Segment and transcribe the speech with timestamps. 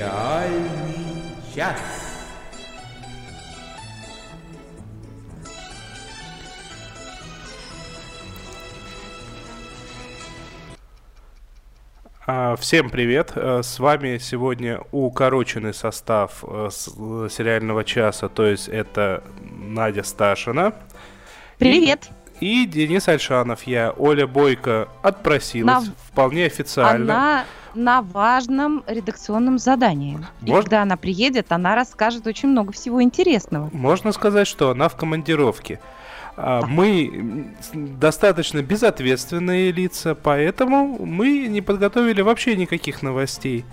[0.00, 1.76] Реальный час.
[12.26, 13.32] А, всем привет!
[13.34, 20.72] Э, с вами сегодня укороченный состав э, сериального часа, то есть это Надя Сташина.
[21.58, 22.08] Привет!
[22.40, 23.64] И, и Денис Альшанов.
[23.64, 25.94] Я, Оля Бойко, отпросилась на...
[26.10, 27.14] вполне официально.
[27.14, 30.18] Она на важном редакционном задании.
[30.40, 30.58] Можно...
[30.58, 33.70] И когда она приедет, она расскажет очень много всего интересного.
[33.72, 35.80] Можно сказать, что она в командировке.
[36.36, 43.64] А, мы достаточно безответственные лица, поэтому мы не подготовили вообще никаких новостей.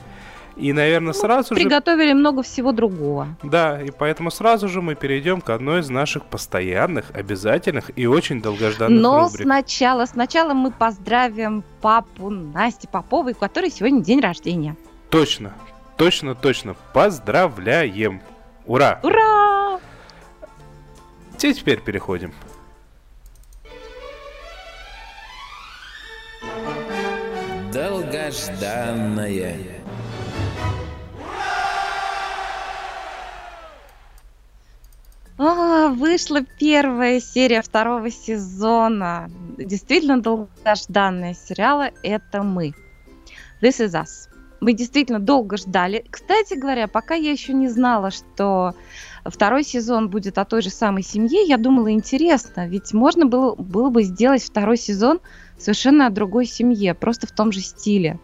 [0.57, 1.70] И, наверное, ну, сразу приготовили же...
[1.70, 3.27] Приготовили много всего другого.
[3.43, 8.41] Да, и поэтому сразу же мы перейдем к одной из наших постоянных, обязательных и очень
[8.41, 9.44] долгожданных Но рубрик.
[9.44, 14.75] сначала, сначала мы поздравим папу Насти Поповой, у которой сегодня день рождения.
[15.11, 15.53] Точно,
[15.95, 16.75] точно, точно.
[16.92, 18.21] Поздравляем.
[18.66, 18.99] Ура!
[19.03, 19.80] Ура!
[21.38, 22.33] Теперь переходим.
[27.71, 29.55] Долгожданное.
[35.39, 39.30] А, вышла первая серия второго сезона.
[39.57, 42.73] Действительно долгожданная сериала «Это мы».
[43.61, 44.30] This is us.
[44.61, 46.03] Мы действительно долго ждали.
[46.09, 48.73] Кстати говоря, пока я еще не знала, что
[49.23, 53.91] второй сезон будет о той же самой семье, я думала, интересно, ведь можно было, было
[53.91, 55.19] бы сделать второй сезон
[55.59, 58.19] совершенно о другой семье, просто в том же стиле.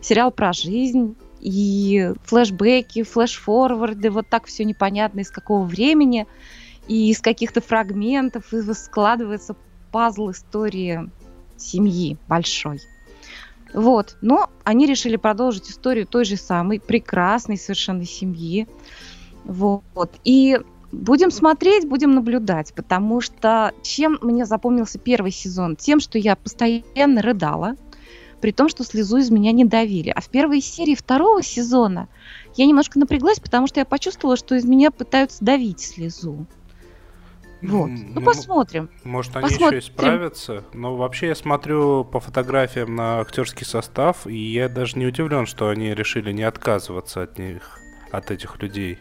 [0.00, 6.26] Сериал про жизнь и флешбеки, флешфорварды, вот так все непонятно из какого времени
[6.86, 9.56] и из каких-то фрагментов, и складывается
[9.90, 11.10] пазл истории
[11.56, 12.80] семьи большой.
[13.74, 18.68] Вот, но они решили продолжить историю той же самой прекрасной совершенно семьи.
[19.44, 20.12] Вот.
[20.24, 20.60] И
[20.92, 25.74] будем смотреть, будем наблюдать, потому что чем мне запомнился первый сезон?
[25.76, 27.76] Тем, что я постоянно рыдала,
[28.42, 30.10] при том, что слезу из меня не давили.
[30.10, 32.08] А в первой серии второго сезона
[32.56, 36.44] я немножко напряглась, потому что я почувствовала, что из меня пытаются давить слезу.
[37.62, 37.86] Вот.
[37.86, 38.90] Ну, ну посмотрим.
[39.04, 39.78] Может, они посмотрим.
[39.78, 40.64] еще исправятся.
[40.72, 45.68] Но вообще я смотрю по фотографиям на актерский состав, и я даже не удивлен, что
[45.68, 47.78] они решили не отказываться от них,
[48.10, 48.98] от этих людей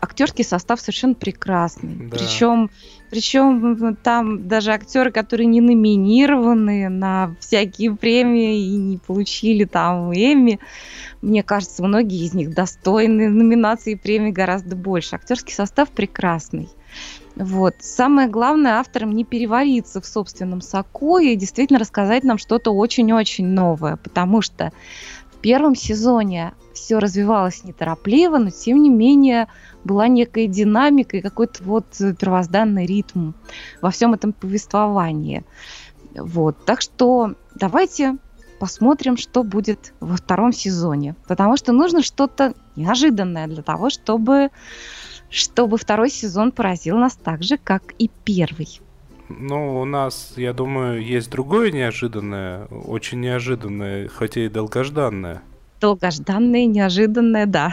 [0.00, 2.08] актерский состав совершенно прекрасный.
[2.08, 2.16] Да.
[2.16, 2.70] Причем,
[3.10, 10.60] причем там даже актеры, которые не номинированы на всякие премии и не получили там Эмми,
[11.22, 15.16] мне кажется, многие из них достойны номинации и премии гораздо больше.
[15.16, 16.68] Актерский состав прекрасный.
[17.36, 17.76] Вот.
[17.80, 23.96] Самое главное авторам не перевариться в собственном соку и действительно рассказать нам что-то очень-очень новое,
[23.96, 24.72] потому что
[25.32, 29.48] в первом сезоне все развивалось неторопливо, но тем не менее
[29.84, 31.86] была некая динамика и какой-то вот
[32.18, 33.32] первозданный ритм
[33.80, 35.44] во всем этом повествовании.
[36.14, 36.64] Вот.
[36.64, 38.16] Так что давайте
[38.58, 41.14] посмотрим, что будет во втором сезоне.
[41.26, 44.50] Потому что нужно что-то неожиданное для того, чтобы
[45.30, 48.80] чтобы второй сезон поразил нас так же, как и первый.
[49.28, 55.42] Ну, у нас, я думаю, есть другое неожиданное, очень неожиданное, хотя и долгожданное.
[55.80, 57.72] Долгожданное, неожиданное, да.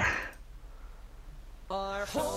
[1.68, 2.35] The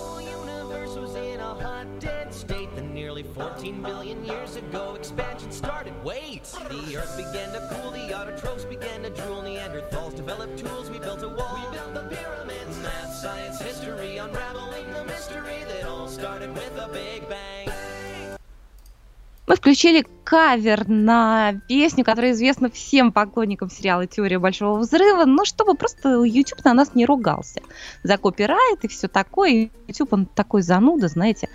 [19.49, 25.73] Мы включили кавер на песню, которая известна всем поклонникам сериала «Теория большого взрыва», но чтобы
[25.73, 27.61] просто YouTube на нас не ругался
[28.03, 29.71] за копирайт и все такое.
[29.87, 31.49] YouTube, он такой зануда, знаете.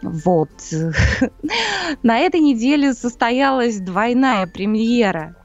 [0.00, 0.48] Вот.
[2.02, 5.36] На этой неделе состоялась двойная премьера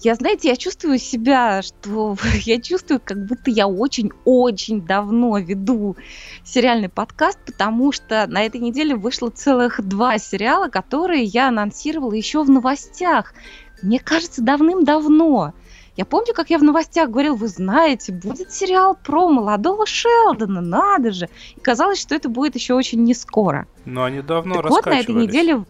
[0.00, 5.96] я, знаете, я чувствую себя, что я чувствую, как будто я очень-очень давно веду
[6.44, 12.42] сериальный подкаст, потому что на этой неделе вышло целых два сериала, которые я анонсировала еще
[12.42, 13.34] в новостях.
[13.82, 15.54] Мне кажется, давным-давно.
[15.94, 21.12] Я помню, как я в новостях говорил, вы знаете, будет сериал про молодого Шелдона, надо
[21.12, 21.28] же.
[21.54, 23.66] И казалось, что это будет еще очень не скоро.
[23.84, 25.64] Но они давно так вот, на этой неделе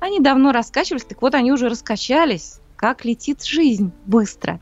[0.00, 2.60] они давно раскачивались, так вот они уже раскачались.
[2.76, 4.60] Как летит жизнь быстро.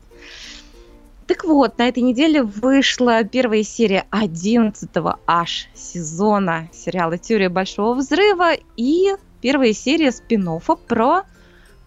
[1.27, 4.89] Так вот, на этой неделе вышла первая серия 11
[5.25, 10.47] аж сезона сериала «Теория большого взрыва» и первая серия спин
[10.87, 11.23] про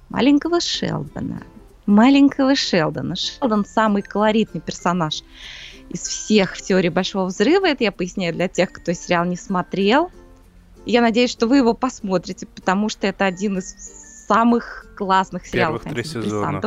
[0.09, 1.43] маленького Шелдона.
[1.85, 3.15] маленького Шелдона.
[3.17, 5.23] Шелдон самый колоритный персонаж
[5.89, 7.67] из всех в теории Большого Взрыва.
[7.67, 10.11] Это я поясняю для тех, кто сериал не смотрел.
[10.87, 13.75] Я надеюсь, что вы его посмотрите, потому что это один из
[14.27, 16.63] самых классных сериалов Первых три сезона.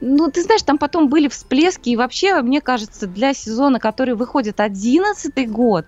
[0.00, 4.60] Ну, ты знаешь, там потом были всплески, и вообще, мне кажется, для сезона, который выходит
[4.60, 5.86] одиннадцатый год,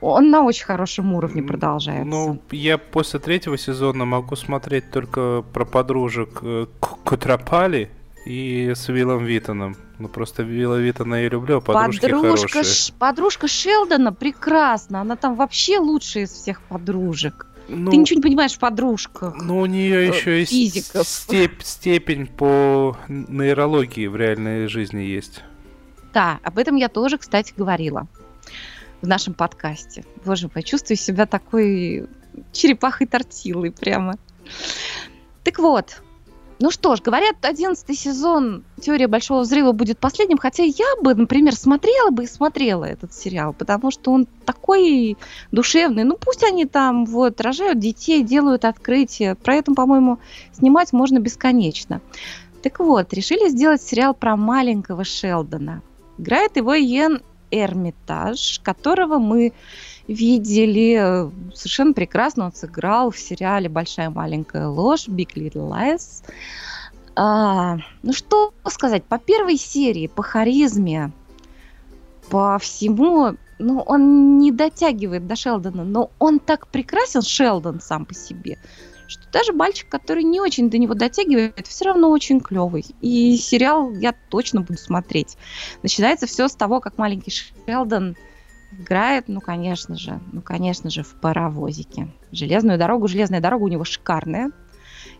[0.00, 2.06] он на очень хорошем уровне продолжается.
[2.06, 7.90] Ну, я после третьего сезона могу смотреть только про подружек э, Кутропали
[8.28, 9.74] и с Виллом Виттоном.
[9.98, 12.64] Ну, просто Вилла Виттона я люблю, а подружки подружка, хорошие.
[12.64, 17.46] Ш, подружка Шелдона прекрасна, она там вообще лучшая из всех подружек.
[17.68, 19.34] Ну, Ты ничего не понимаешь в подружках.
[19.42, 21.06] Ну, у нее э, еще физиков.
[21.06, 25.42] степь- степень по нейрологии в реальной жизни есть.
[26.12, 28.06] Да, об этом я тоже, кстати, говорила
[29.00, 30.04] в нашем подкасте.
[30.24, 32.06] Боже мой, чувствую себя такой
[32.52, 34.16] черепахой тортилой прямо.
[35.44, 36.02] Так вот,
[36.60, 41.54] ну что ж, говорят, одиннадцатый сезон «Теория Большого Взрыва» будет последним, хотя я бы, например,
[41.54, 45.16] смотрела бы и смотрела этот сериал, потому что он такой
[45.52, 46.02] душевный.
[46.04, 49.36] Ну пусть они там вот рожают детей, делают открытия.
[49.36, 50.18] Про это, по-моему,
[50.52, 52.00] снимать можно бесконечно.
[52.62, 55.82] Так вот, решили сделать сериал про маленького Шелдона.
[56.18, 57.22] Играет его Иен
[57.52, 59.52] Эрмитаж, которого мы
[60.08, 62.46] видели э, совершенно прекрасно.
[62.46, 66.24] Он сыграл в сериале «Большая маленькая ложь» Big Little Lies.
[67.14, 71.12] А, ну что сказать, по первой серии, по харизме,
[72.30, 78.14] по всему, ну он не дотягивает до Шелдона, но он так прекрасен, Шелдон сам по
[78.14, 78.56] себе,
[79.08, 82.86] что даже мальчик, который не очень до него дотягивает, все равно очень клевый.
[83.00, 85.36] И сериал я точно буду смотреть.
[85.82, 87.32] Начинается все с того, как маленький
[87.66, 88.16] Шелдон
[88.72, 92.08] играет, ну, конечно же, ну, конечно же, в паровозике.
[92.32, 94.50] Железную дорогу, железная дорога у него шикарная.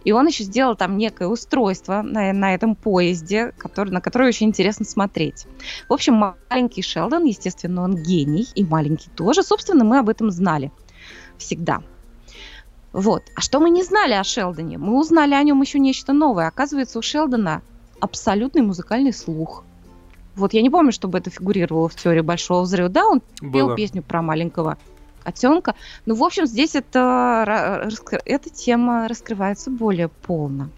[0.05, 4.47] И он еще сделал там некое устройство на, на этом поезде, который, на которое очень
[4.47, 5.47] интересно смотреть.
[5.89, 9.43] В общем, маленький Шелдон, естественно, он гений, и маленький тоже.
[9.43, 10.71] Собственно, мы об этом знали
[11.37, 11.83] всегда.
[12.93, 13.25] Вот.
[13.35, 14.79] А что мы не знали о Шелдоне?
[14.79, 16.49] Мы узнали о нем еще нечто новое.
[16.49, 17.63] Оказывается, у Шелдона
[18.01, 19.65] абсолютный музыкальный слух.
[20.39, 22.89] Вот я не помню, чтобы это фигурировало в теории Большого Взрыва.
[22.89, 23.77] Да, он пел Было.
[23.77, 24.79] песню про маленького
[25.23, 25.75] котенка.
[26.07, 27.91] Ну, в общем, здесь это,
[28.25, 30.71] эта тема раскрывается более полно.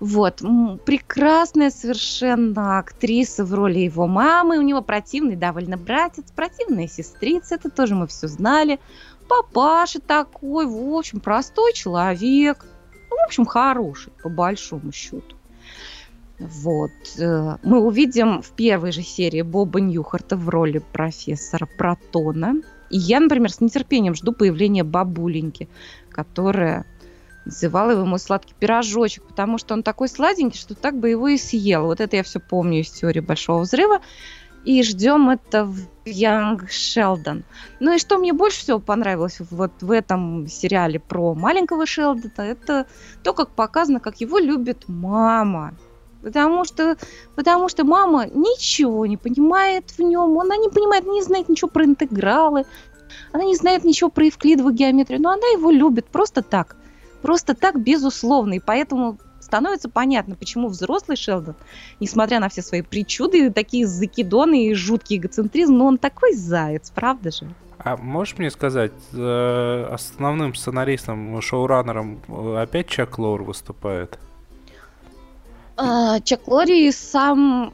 [0.00, 0.42] Вот.
[0.84, 4.58] Прекрасная совершенно актриса в роли его мамы.
[4.58, 7.56] У него противный довольно братец, противная сестрица.
[7.56, 8.80] Это тоже мы все знали.
[9.28, 12.66] Папаша такой, в общем, простой человек.
[13.10, 15.36] Ну, в общем, хороший, по большому счету.
[16.40, 16.90] Вот.
[17.18, 22.56] э, Мы увидим в первой же серии Боба Ньюхарта в роли профессора Протона.
[22.88, 25.68] И я, например, с нетерпением жду появления бабуленьки,
[26.10, 26.86] которая
[27.44, 31.36] называла его мой сладкий пирожочек, потому что он такой сладенький, что так бы его и
[31.36, 31.84] съела.
[31.86, 34.00] Вот это я все помню из теории Большого Взрыва.
[34.64, 37.44] И ждем это в Янг Шелдон.
[37.80, 42.86] Ну и что мне больше всего понравилось вот в этом сериале про маленького Шелдона, это
[43.22, 45.74] то, как показано, как его любит мама.
[46.22, 46.96] Потому что,
[47.34, 51.84] потому что мама ничего не понимает в нем, она не понимает, не знает ничего про
[51.84, 52.64] интегралы,
[53.32, 56.76] она не знает ничего про евклидовую геометрию, но она его любит просто так.
[57.22, 58.54] Просто так, безусловно.
[58.54, 61.54] И поэтому становится понятно, почему взрослый Шелдон,
[61.98, 67.30] несмотря на все свои причуды, такие закидоны и жуткий эгоцентризм, но он такой заяц, правда
[67.30, 67.48] же?
[67.78, 74.18] А можешь мне сказать, э, основным сценаристом, шоураннером э, опять Чак Лоур выступает?
[75.82, 77.72] А, Чак Лори и сам,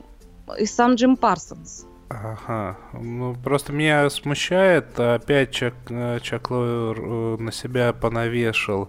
[0.58, 1.86] и сам Джим Парсонс.
[2.08, 2.76] Ага.
[2.92, 8.88] Ну, просто меня смущает, опять Чак, э, Чак Лоуэр э, на себя понавешал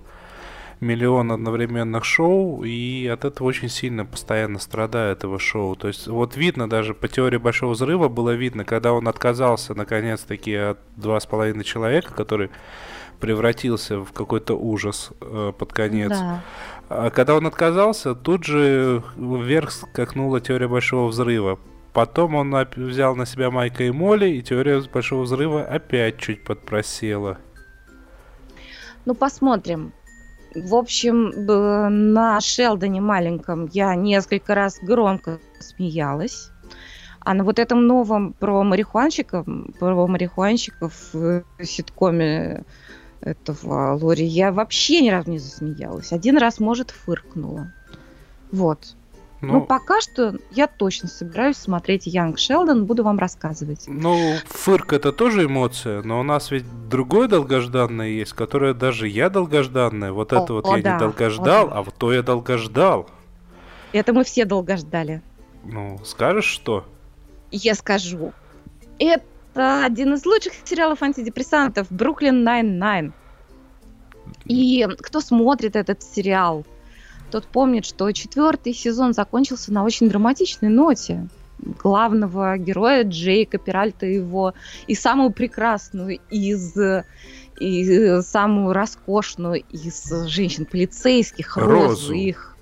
[0.79, 5.75] миллион одновременных шоу, и от этого очень сильно постоянно страдает его шоу.
[5.75, 10.53] То есть вот видно даже по теории Большого Взрыва было видно, когда он отказался наконец-таки
[10.53, 12.51] от два с половиной человека, который
[13.19, 16.11] превратился в какой-то ужас э, под конец.
[16.11, 16.43] Да.
[16.89, 21.59] А когда он отказался, тут же вверх скакнула теория Большого Взрыва.
[21.93, 27.39] Потом он взял на себя Майка и Молли, и теория Большого Взрыва опять чуть подпросела.
[29.05, 29.93] Ну, посмотрим.
[30.55, 31.33] В общем,
[32.13, 36.51] на Шелдоне маленьком я несколько раз громко смеялась.
[37.19, 39.45] А на вот этом новом про марихуанщиков,
[39.79, 42.63] про марихуанщиков в ситкоме
[43.27, 46.11] этого Лори я вообще ни разу не засмеялась.
[46.11, 47.73] Один раз, может, фыркнула.
[48.51, 48.95] Вот.
[49.41, 53.83] Ну, Ну, пока что я точно собираюсь смотреть Янг Шелдон, буду вам рассказывать.
[53.85, 59.29] ну, фырк это тоже эмоция, но у нас ведь другое долгожданное есть, которое даже я
[59.29, 60.11] долгожданное.
[60.11, 61.75] Вот это О, вот о я да, не долгождал, да.
[61.75, 63.07] а вот то я долгождал.
[63.91, 65.21] Это мы все долго ждали.
[65.63, 66.85] Ну, скажешь что?
[67.51, 68.33] Я скажу.
[68.97, 69.23] Это
[69.57, 73.13] один из лучших сериалов антидепрессантов «Brooklyn Nine-Nine».
[74.45, 76.65] И кто смотрит этот сериал,
[77.31, 81.27] тот помнит, что четвертый сезон закончился на очень драматичной ноте.
[81.59, 84.53] Главного героя Джейка Пиральта его
[84.85, 86.77] и самую прекрасную из
[87.59, 91.71] и самую роскошную из женщин полицейских Розу.
[91.71, 92.55] Розу их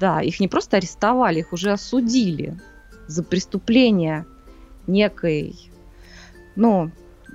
[0.00, 2.58] да их не просто арестовали их уже осудили
[3.06, 4.24] за преступление
[4.86, 5.70] некой
[6.56, 6.90] ну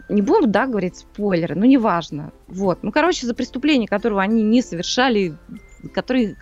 [0.09, 2.31] не буду, да, говорить спойлеры, ну, неважно.
[2.47, 2.79] Вот.
[2.83, 5.35] Ну, короче, за преступление, которого они не совершали,
[5.93, 6.35] которые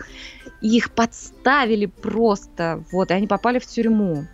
[0.60, 4.26] их подставили просто, вот, и они попали в тюрьму.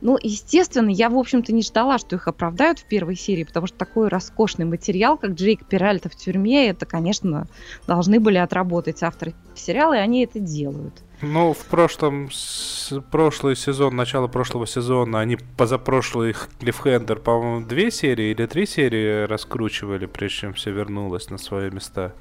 [0.00, 3.76] Ну, естественно, я, в общем-то, не ждала, что их оправдают в первой серии, потому что
[3.76, 7.48] такой роскошный материал, как Джейк Пиральта в тюрьме, это, конечно,
[7.86, 11.02] должны были отработать авторы сериала, и они это делают.
[11.20, 18.30] Ну, в прошлом, с, прошлый сезон, начало прошлого сезона, они позапрошлый Клиффхендер, по-моему, две серии
[18.30, 22.14] или три серии раскручивали, прежде чем все вернулось на свои места.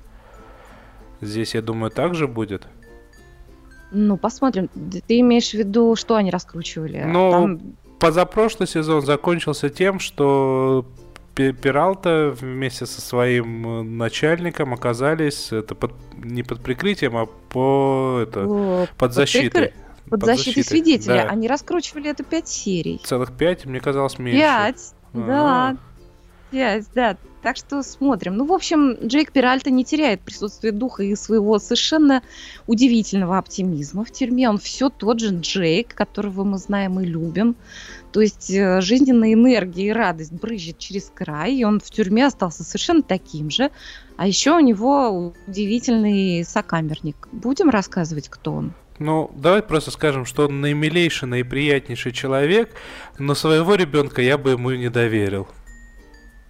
[1.21, 2.67] Здесь, я думаю, так же будет.
[3.91, 4.69] Ну, посмотрим.
[5.07, 7.03] Ты имеешь в виду, что они раскручивали?
[7.05, 7.61] Ну, Там...
[7.99, 10.85] позапрошлый сезон закончился тем, что
[11.37, 18.45] Пиралта вместе со своим э, начальником оказались это под, не под прикрытием, а по это,
[18.45, 19.73] О, под защитой.
[20.09, 21.23] Под, под защитой свидетеля.
[21.23, 21.29] Да.
[21.29, 22.99] Они раскручивали это пять серий.
[23.03, 24.39] Целых пять, мне казалось, меньше.
[24.41, 25.77] Пять, да.
[26.49, 27.17] Пять, да.
[27.43, 28.35] Так что смотрим.
[28.35, 32.21] Ну, в общем, Джейк Пиральта не теряет присутствие духа и своего совершенно
[32.65, 34.49] удивительного оптимизма в тюрьме.
[34.49, 37.55] Он все тот же Джейк, которого мы знаем и любим.
[38.17, 42.63] То есть э, жизненная энергия и радость брызжет через край, и он в тюрьме остался
[42.63, 43.69] совершенно таким же.
[44.15, 47.27] А еще у него удивительный сокамерник.
[47.31, 48.73] Будем рассказывать, кто он?
[48.97, 52.71] Ну, давай просто скажем, что он наимилейший, наиприятнейший человек,
[53.19, 55.47] но своего ребенка я бы ему не доверил.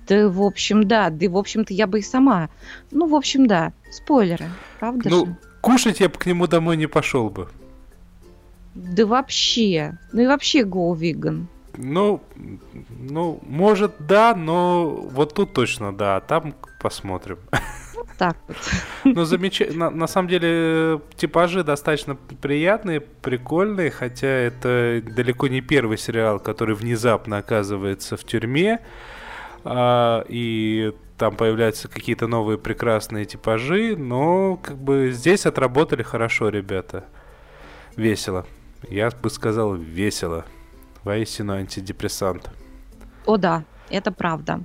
[0.07, 1.09] Да, в общем, да.
[1.09, 2.50] Да, в общем-то, я бы и сама.
[2.91, 3.74] Ну, в общем, да.
[3.91, 4.45] Спойлеры,
[4.79, 5.38] правда ну, же?
[5.59, 7.50] кушать я бы к нему домой не пошел бы.
[8.74, 9.97] Да вообще.
[10.13, 11.47] Ну и вообще go vegan.
[11.77, 12.22] Ну,
[12.89, 17.38] ну, может, да, но вот тут точно да, а там посмотрим.
[17.96, 18.57] Вот так вот.
[19.05, 19.89] Ну, замечательно.
[19.89, 26.75] На, на самом деле, типажи достаточно приятные, прикольные, хотя это далеко не первый сериал, который
[26.75, 28.79] внезапно оказывается в тюрьме
[29.63, 37.05] а, и там появляются какие-то новые прекрасные типажи, но как бы здесь отработали хорошо ребята.
[37.96, 38.46] Весело.
[38.89, 40.46] Я бы сказал весело.
[41.08, 42.50] Воистину антидепрессант.
[43.26, 44.60] О да, это правда.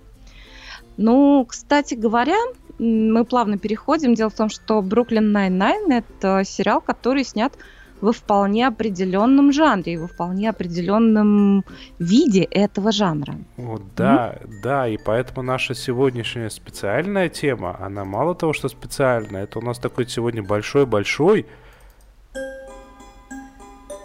[0.96, 2.36] Ну, кстати говоря,
[2.78, 4.14] мы плавно переходим.
[4.14, 7.52] Дело в том, что «Бруклин Найн-Найн»— это сериал, который снят
[8.00, 11.64] во вполне определенном жанре, во вполне определенном
[12.00, 13.36] виде этого жанра.
[13.56, 19.44] Вот, да, mm да, и поэтому наша сегодняшняя специальная тема, она мало того, что специальная,
[19.44, 21.46] это у нас такой сегодня большой-большой.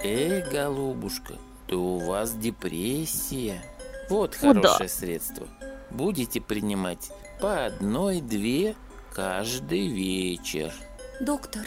[0.04, 1.34] Эй, голубушка,
[1.68, 3.62] то у вас депрессия.
[4.10, 4.88] Вот хорошее да.
[4.88, 5.48] средство.
[5.92, 8.76] Будете принимать по одной-две
[9.14, 10.74] каждый вечер.
[11.20, 11.66] Доктор,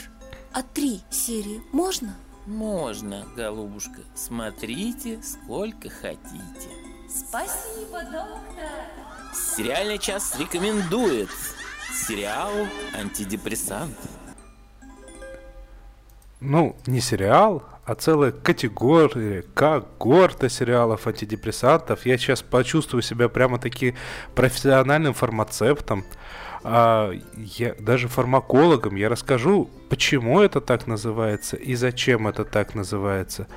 [0.53, 2.17] а три серии можно?
[2.47, 4.01] Можно, голубушка.
[4.15, 6.69] Смотрите, сколько хотите.
[7.09, 8.71] Спасибо, доктор.
[9.57, 11.29] Сериальный час рекомендует
[12.07, 12.53] сериал
[12.97, 13.97] «Антидепрессант».
[16.41, 22.07] Ну, не сериал, а целая категория, когорта сериалов антидепрессантов.
[22.07, 23.97] Я сейчас почувствую себя прямо-таки
[24.37, 26.05] профессиональным фармацевтом
[26.63, 33.49] а, я, даже фармакологам я расскажу, почему это так называется и зачем это так называется.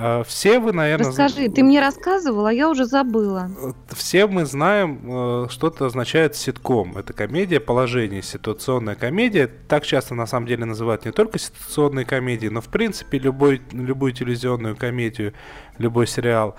[0.00, 1.08] А, все вы, наверное...
[1.08, 3.50] Расскажи, ты мне рассказывал, а я уже забыла.
[3.90, 6.96] Все мы знаем, э, что это означает ситком.
[6.96, 9.46] Это комедия положений, ситуационная комедия.
[9.46, 14.12] Так часто, на самом деле, называют не только ситуационные комедии, но, в принципе, любой, любую
[14.12, 15.34] телевизионную комедию,
[15.78, 16.54] любой сериал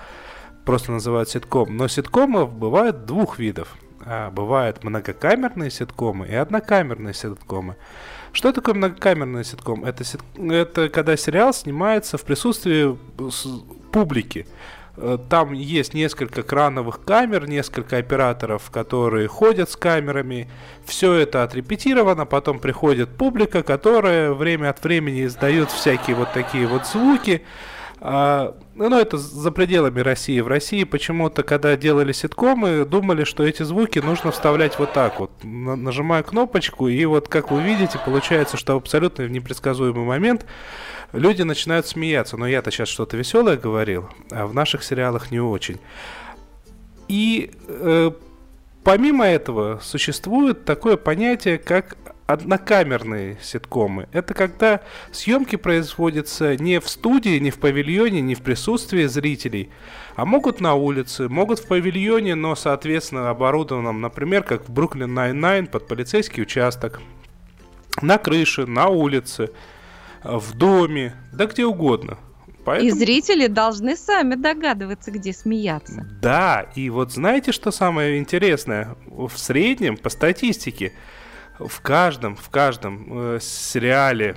[0.66, 1.76] просто называют ситком.
[1.76, 7.76] Но ситкомов бывает двух видов– а, бывают многокамерные ситкомы и однокамерные ситкомы.
[8.32, 9.84] Что такое многокамерный ситком?
[9.84, 10.20] Это, сит...
[10.36, 12.96] это когда сериал снимается в присутствии
[13.92, 14.46] публики.
[14.96, 20.48] Э, там есть несколько крановых камер, несколько операторов, которые ходят с камерами.
[20.84, 26.86] Все это отрепетировано, потом приходит публика, которая время от времени издает всякие вот такие вот
[26.86, 27.42] звуки.
[28.02, 30.40] А, ну, это за пределами России.
[30.40, 35.30] В России почему-то, когда делали ситкомы, думали, что эти звуки нужно вставлять вот так вот.
[35.42, 40.46] Нажимая кнопочку, и вот, как вы видите, получается, что абсолютно в непредсказуемый момент
[41.12, 42.38] люди начинают смеяться.
[42.38, 45.78] Но я-то сейчас что-то веселое говорил, а в наших сериалах не очень.
[47.08, 48.12] И э,
[48.82, 51.98] помимо этого существует такое понятие, как
[52.32, 54.08] однокамерные ситкомы.
[54.12, 59.70] Это когда съемки производятся не в студии, не в павильоне, не в присутствии зрителей,
[60.16, 65.66] а могут на улице, могут в павильоне, но, соответственно, оборудованном, например, как в Brooklyn Nine-Nine
[65.66, 67.00] под полицейский участок,
[68.02, 69.50] на крыше, на улице,
[70.22, 72.18] в доме, да где угодно.
[72.64, 72.88] Поэтому...
[72.88, 76.06] И зрители должны сами догадываться, где смеяться.
[76.20, 78.96] Да, и вот знаете, что самое интересное?
[79.06, 80.92] В среднем, по статистике,
[81.68, 84.36] в каждом, в каждом э, сериале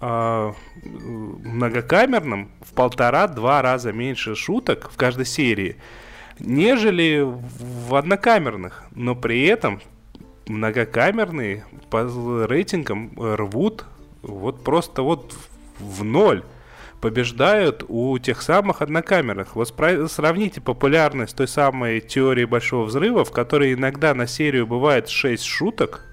[0.00, 0.52] э,
[0.82, 5.76] многокамерном в полтора-два раза меньше шуток в каждой серии,
[6.38, 8.84] нежели в однокамерных.
[8.92, 9.80] Но при этом
[10.46, 12.02] многокамерные по
[12.46, 13.84] рейтингам рвут
[14.22, 15.34] вот просто вот
[15.78, 16.42] в ноль
[17.00, 19.56] побеждают у тех самых однокамерных.
[19.56, 19.74] Вот
[20.08, 26.06] сравните популярность той самой теории Большого Взрыва, в которой иногда на серию бывает 6 шуток,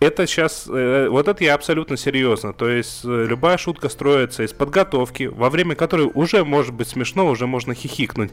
[0.00, 2.52] это сейчас, э, вот это я абсолютно серьезно.
[2.52, 7.26] То есть э, любая шутка строится из подготовки, во время которой уже может быть смешно,
[7.26, 8.30] уже можно хихикнуть.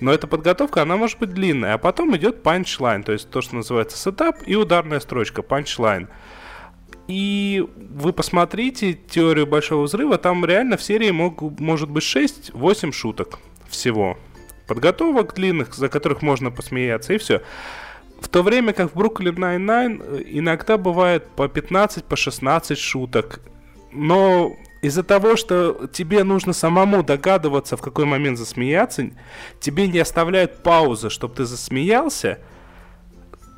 [0.00, 3.56] Но эта подготовка, она может быть длинная, а потом идет punchline, то есть то, что
[3.56, 6.08] называется setup и ударная строчка, punchline.
[7.08, 13.38] И вы посмотрите теорию Большого Взрыва, там реально в серии мог, может быть 6-8 шуток
[13.66, 14.18] всего.
[14.66, 17.40] Подготовок длинных, за которых можно посмеяться, и все.
[18.20, 23.40] В то время как в Brooklyn Nine-Nine э, иногда бывает по 15, по 16 шуток.
[23.92, 29.10] Но из-за того, что тебе нужно самому догадываться, в какой момент засмеяться,
[29.60, 32.38] тебе не оставляют паузы, чтобы ты засмеялся,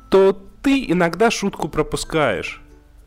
[0.09, 2.61] то ты иногда шутку пропускаешь.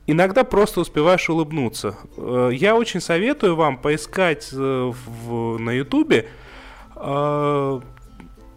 [0.07, 1.97] Иногда просто успеваешь улыбнуться.
[2.17, 6.29] Э, я очень советую вам поискать э, в, на Ютубе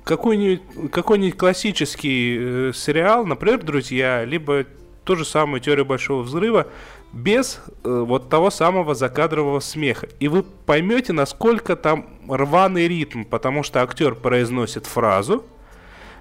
[0.08, 4.66] какой-нибудь какой классический э, сериал, например, «Друзья», либо
[5.04, 6.68] ту же самую «Теорию Большого Взрыва»,
[7.14, 10.08] без э, вот того самого закадрового смеха.
[10.20, 15.46] И вы поймете, насколько там рваный ритм, потому что актер произносит фразу,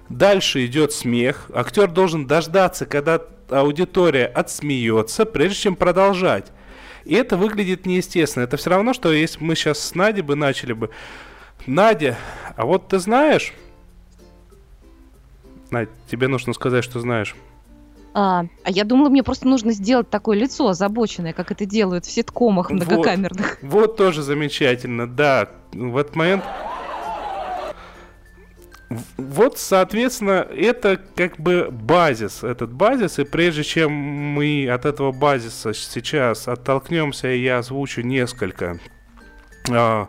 [0.09, 6.51] дальше идет смех, актер должен дождаться, когда аудитория отсмеется, прежде чем продолжать.
[7.05, 8.43] И это выглядит неестественно.
[8.43, 10.89] Это все равно, что если мы сейчас с Надей бы начали бы,
[11.65, 12.17] Надя,
[12.55, 13.53] а вот ты знаешь,
[15.71, 17.35] Надь, тебе нужно сказать, что знаешь.
[18.13, 22.11] А, а я думала, мне просто нужно сделать такое лицо озабоченное, как это делают в
[22.11, 23.59] ситкомах многокамерных.
[23.61, 25.49] Вот, вот тоже замечательно, да.
[25.71, 26.43] В этот момент...
[29.17, 35.73] Вот, соответственно, это как бы базис, этот базис, и прежде чем мы от этого базиса
[35.73, 38.79] сейчас оттолкнемся, я озвучу несколько
[39.69, 40.07] а,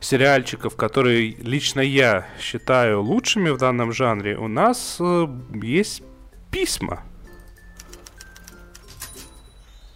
[0.00, 6.02] сериальчиков, которые лично я считаю лучшими в данном жанре, у нас э, есть
[6.50, 7.02] письма.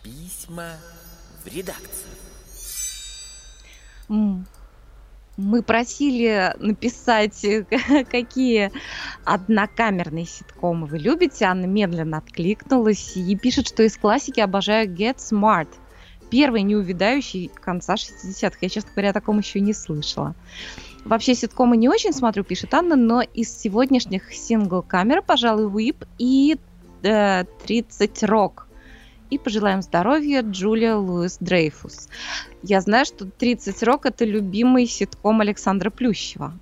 [0.03, 0.73] Письма
[1.45, 2.11] в редакцию.
[5.39, 7.65] Мы просили написать, э,
[8.11, 8.71] какие
[9.25, 11.47] однокамерные ситкомы вы любите.
[11.47, 15.69] Анна медленно откликнулась и пишет, что из классики обожаю Get Smart–
[16.33, 18.57] первый неувидающий конца 60-х.
[18.63, 20.35] Я, честно говоря, о таком еще не слышала.
[21.05, 26.57] Вообще ситкомы не очень смотрю, пишет Анна, но из сегодняшних сингл-камер, пожалуй, Whip и
[27.03, 28.67] э, 30 Рок.
[29.29, 32.09] И пожелаем здоровья Джулия Луис Дрейфус.
[32.63, 36.55] Я знаю, что 30 Рок это любимый ситком Александра Плющева.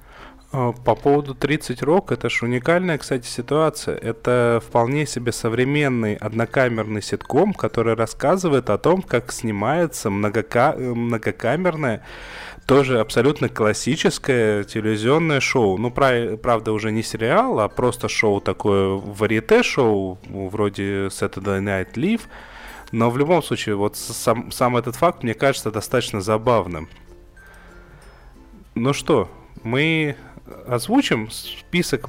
[0.53, 3.97] А, по поводу 30 Рок, это же уникальная, кстати, ситуация.
[3.97, 10.75] Это вполне себе современный однокамерный ситком, который рассказывает о том, как снимается многока...
[10.77, 12.05] многокамерное,
[12.67, 15.79] тоже абсолютно классическое телевизионное шоу.
[15.79, 22.23] Ну, правда, уже не сериал, а просто шоу такое, варьете-шоу, вроде Saturday Night Live.
[22.91, 26.89] Но в любом случае, вот сам, сам этот факт мне кажется достаточно забавным.
[28.75, 29.31] Ну что,
[29.63, 30.17] мы
[30.67, 32.09] озвучим список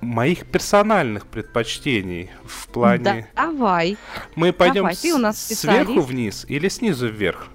[0.00, 3.28] моих персональных предпочтений в плане...
[3.34, 3.96] Да, давай.
[4.34, 7.48] Мы пойдем давай, ты у нас сверху вниз или снизу вверх?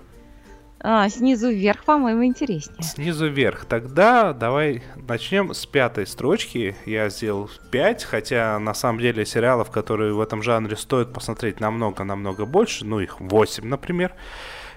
[0.84, 2.82] А, снизу вверх, по-моему, интереснее.
[2.82, 3.66] Снизу вверх.
[3.66, 6.76] Тогда давай начнем с пятой строчки.
[6.86, 12.46] Я сделал пять, хотя на самом деле сериалов, которые в этом жанре стоит посмотреть намного-намного
[12.46, 14.16] больше, ну их восемь, например,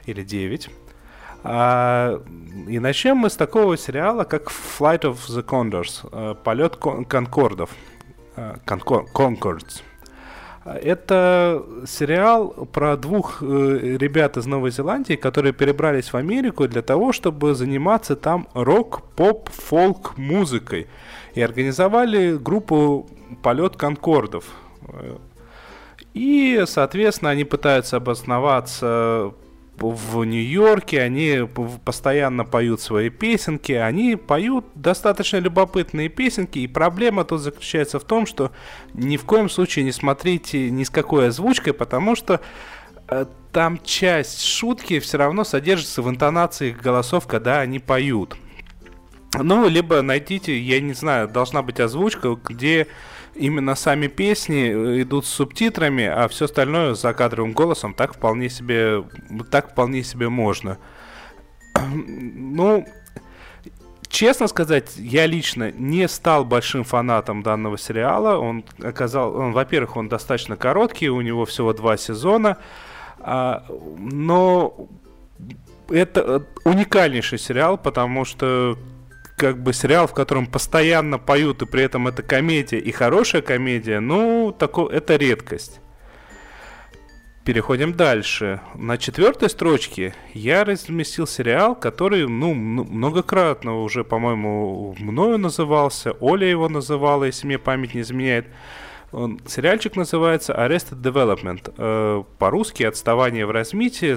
[0.04, 0.68] или девять.
[1.46, 2.22] А,
[2.66, 7.70] и начнем мы с такого сериала, как Flight of the Condors, э, полет конкордов,
[8.34, 9.82] Concords.
[10.64, 17.12] Это сериал про двух э, ребят из Новой Зеландии, которые перебрались в Америку для того,
[17.12, 20.86] чтобы заниматься там рок, поп, фолк музыкой.
[21.34, 23.06] И организовали группу
[23.42, 24.46] «Полет Конкордов».
[26.14, 29.34] И, соответственно, они пытаются обосноваться
[29.78, 31.48] в Нью-Йорке, они
[31.84, 38.26] постоянно поют свои песенки, они поют достаточно любопытные песенки, и проблема тут заключается в том,
[38.26, 38.52] что
[38.92, 42.40] ни в коем случае не смотрите ни с какой озвучкой, потому что
[43.08, 48.36] э, там часть шутки все равно содержится в интонации голосов, когда они поют.
[49.36, 52.86] Ну, либо найдите, я не знаю, должна быть озвучка, где
[53.34, 58.48] именно сами песни э, идут с субтитрами, а все остальное за кадровым голосом так вполне
[58.48, 59.04] себе,
[59.50, 60.78] так вполне себе можно.
[61.96, 62.86] Ну,
[64.08, 68.38] честно сказать, я лично не стал большим фанатом данного сериала.
[68.38, 72.58] Он оказал, он, во-первых, он достаточно короткий, у него всего два сезона,
[73.18, 73.64] а,
[73.98, 74.88] но
[75.88, 78.78] это э, уникальнейший сериал, потому что
[79.36, 84.00] как бы сериал, в котором постоянно поют, и при этом это комедия и хорошая комедия,
[84.00, 85.80] ну, тако, это редкость.
[87.44, 88.60] Переходим дальше.
[88.74, 96.70] На четвертой строчке я разместил сериал, который, ну, многократно уже, по-моему, мною назывался, Оля его
[96.70, 98.46] называла, если мне память не изменяет.
[99.14, 101.72] Он, сериальчик называется Arrested Development.
[101.78, 104.16] Э, по-русски отставание в развитии,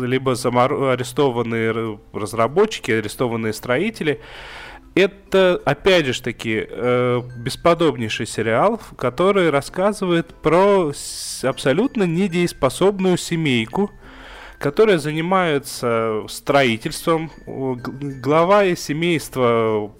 [0.00, 0.72] либо замор...
[0.90, 4.20] арестованные разработчики, арестованные строители.
[4.94, 10.92] Это, опять же таки, э, бесподобнейший сериал, который рассказывает про
[11.42, 13.90] абсолютно недееспособную семейку,
[14.58, 17.30] которая занимается строительством.
[17.46, 19.92] Глава семейства,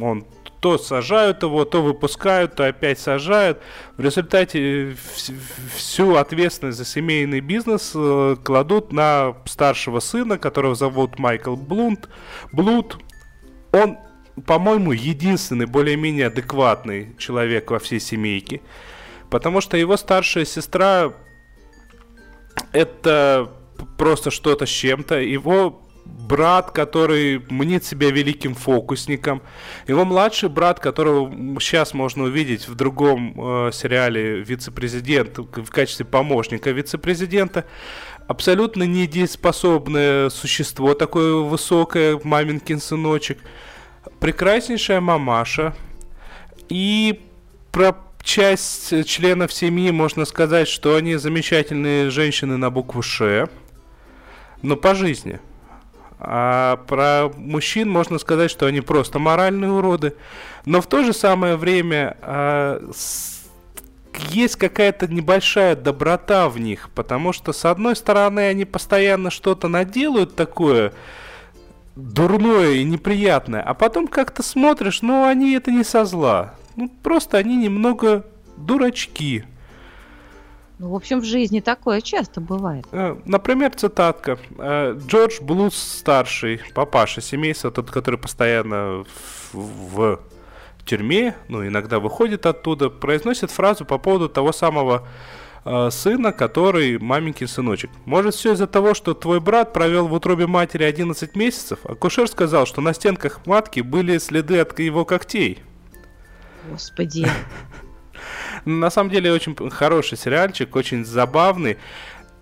[0.00, 0.24] он
[0.60, 3.60] то сажают его, то выпускают, то опять сажают.
[3.96, 4.96] В результате
[5.76, 12.08] всю ответственность за семейный бизнес э, кладут на старшего сына, которого зовут Майкл Блунд.
[12.52, 12.98] Блуд.
[13.72, 13.98] Он,
[14.46, 18.60] по-моему, единственный более-менее адекватный человек во всей семейке.
[19.30, 21.12] Потому что его старшая сестра
[22.72, 23.50] это
[23.96, 25.20] просто что-то с чем-то.
[25.20, 25.87] Его
[26.28, 29.42] брат, который мнит себя великим фокусником.
[29.86, 36.70] Его младший брат, которого сейчас можно увидеть в другом э, сериале «Вице-президент» в качестве помощника
[36.70, 37.64] вице-президента.
[38.26, 43.38] Абсолютно недееспособное существо, такое высокое, маменькин сыночек.
[44.20, 45.74] Прекраснейшая мамаша.
[46.68, 47.22] И
[47.72, 53.48] про часть членов семьи можно сказать, что они замечательные женщины на букву «Ш»,
[54.60, 55.40] но по жизни–
[56.20, 60.14] а про мужчин можно сказать, что они просто моральные уроды.
[60.64, 62.90] Но в то же самое время а,
[64.30, 70.34] есть какая-то небольшая доброта в них, потому что, с одной стороны, они постоянно что-то наделают
[70.34, 70.92] такое
[71.94, 76.54] дурное и неприятное, а потом как-то смотришь, ну, они это не со зла.
[76.76, 78.24] Ну, просто они немного
[78.56, 79.44] дурачки.
[80.78, 82.86] Ну, в общем, в жизни такое часто бывает.
[82.92, 84.38] Э, например, цитатка.
[84.58, 89.04] Э, Джордж Блуз старший, папаша семейства, тот, который постоянно
[89.52, 90.20] в, в
[90.84, 95.06] тюрьме, ну, иногда выходит оттуда, произносит фразу по поводу того самого
[95.64, 97.90] э, сына, который маменькин сыночек.
[98.04, 101.80] Может, все из-за того, что твой брат провел в утробе матери 11 месяцев?
[101.84, 105.58] Акушер сказал, что на стенках матки были следы от его когтей.
[106.70, 107.26] Господи.
[108.68, 111.78] На самом деле очень хороший сериальчик, очень забавный.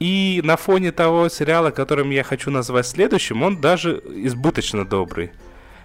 [0.01, 5.31] И на фоне того сериала, которым я хочу назвать следующим, он даже избыточно добрый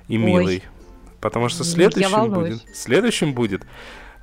[0.08, 0.56] и милый.
[0.56, 0.63] Ой.
[1.21, 3.67] Потому что следующим будет, следующим будет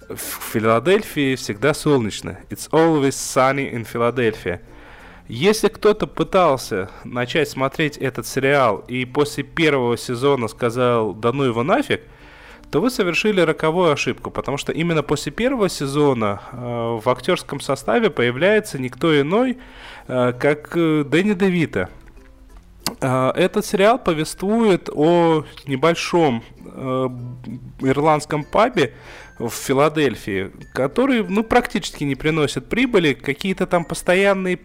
[0.09, 2.41] в Филадельфии всегда солнечно.
[2.51, 4.61] It's always sunny in Philadelphia.
[5.29, 11.63] Если кто-то пытался начать смотреть этот сериал и после первого сезона сказал «да ну его
[11.63, 12.01] нафиг»,
[12.71, 18.11] то вы совершили роковую ошибку, потому что именно после первого сезона э, в актерском составе
[18.11, 19.59] появляется никто иной,
[20.07, 21.89] э, как э, Дэнни Девита.
[23.01, 27.09] Э, этот сериал повествует о небольшом э,
[27.81, 28.93] ирландском пабе
[29.39, 34.59] в Филадельфии, который ну, практически не приносит прибыли, какие-то там постоянные,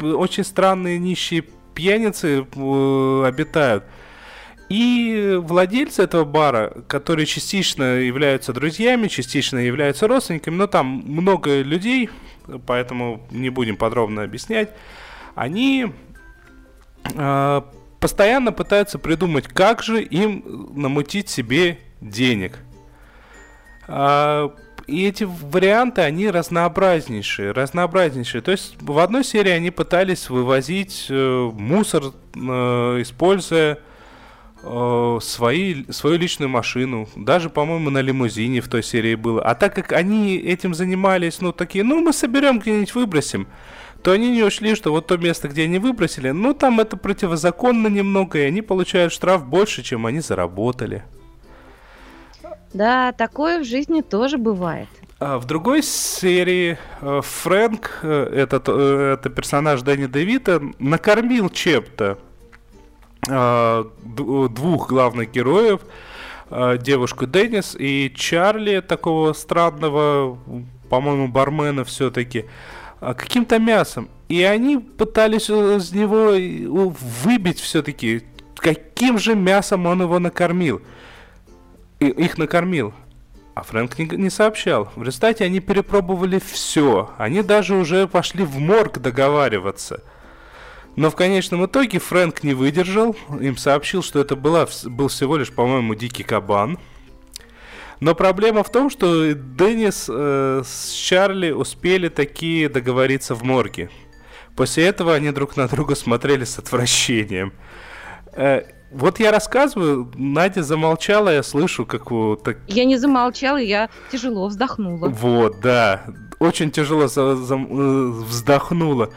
[0.00, 1.44] очень странные нищие
[1.74, 3.82] пьяницы э, обитают–
[4.68, 12.10] и владельцы этого бара, которые частично являются друзьями, частично являются родственниками, но там много людей,
[12.66, 14.70] поэтому не будем подробно объяснять,
[15.34, 15.92] они
[17.14, 17.62] э,
[18.00, 22.58] постоянно пытаются придумать, как же им намутить себе денег.
[23.86, 24.54] А,
[24.86, 28.42] и эти варианты, они разнообразнейшие, разнообразнейшие.
[28.42, 32.04] То есть в одной серии они пытались вывозить э, мусор,
[32.34, 32.38] э,
[33.00, 33.78] используя
[34.62, 37.08] э, свои, свою личную машину.
[37.16, 39.42] Даже, по-моему, на лимузине в той серии было.
[39.42, 43.48] А так как они этим занимались, ну, такие, ну, мы соберем где-нибудь, выбросим,
[44.02, 47.88] то они не ушли, что вот то место, где они выбросили, ну, там это противозаконно
[47.88, 51.04] немного, и они получают штраф больше, чем они заработали.
[52.72, 54.88] Да, такое в жизни тоже бывает.
[55.20, 62.18] А в другой серии э, Фрэнк, э, этот, э, это персонаж Дэнни Девита, накормил чем-то
[63.26, 65.80] двух главных героев,
[66.50, 70.38] девушку Деннис и Чарли, такого странного,
[70.88, 72.46] по-моему, бармена все-таки,
[73.00, 74.08] каким-то мясом.
[74.28, 76.92] И они пытались из него
[77.24, 78.24] выбить все-таки,
[78.56, 80.80] каким же мясом он его накормил
[82.00, 82.94] их накормил.
[83.54, 84.90] А Фрэнк не, не сообщал.
[84.94, 87.10] В результате они перепробовали все.
[87.18, 90.02] Они даже уже пошли в морг договариваться.
[90.98, 93.14] Но в конечном итоге Фрэнк не выдержал.
[93.40, 96.76] Им сообщил, что это была, был всего лишь, по-моему, дикий кабан.
[98.00, 103.90] Но проблема в том, что Деннис э, с Чарли успели такие договориться в морге.
[104.56, 107.52] После этого они друг на друга смотрели с отвращением.
[108.32, 112.58] Э, вот я рассказываю, Надя замолчала, я слышу, как вот так...
[112.66, 115.10] Я не замолчала, я тяжело вздохнула.
[115.10, 116.02] Вот, да,
[116.40, 119.10] очень тяжело за, за, э, вздохнула.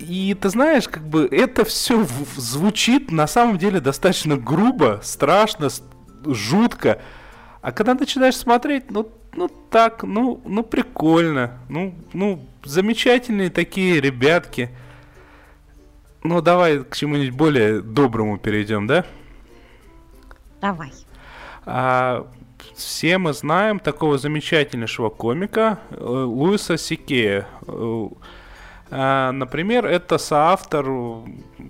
[0.00, 5.68] И ты знаешь, как бы это все звучит на самом деле достаточно грубо, страшно,
[6.24, 7.02] жутко.
[7.60, 14.70] А когда начинаешь смотреть, ну, ну так, ну, ну прикольно, ну, ну замечательные такие ребятки.
[16.22, 19.04] Ну, давай к чему-нибудь более доброму перейдем, да?
[20.62, 20.92] Давай.
[21.66, 22.26] А,
[22.74, 27.46] все мы знаем такого замечательнейшего комика э, Луиса Сикея.
[28.90, 31.24] Э, а, например, это соавтор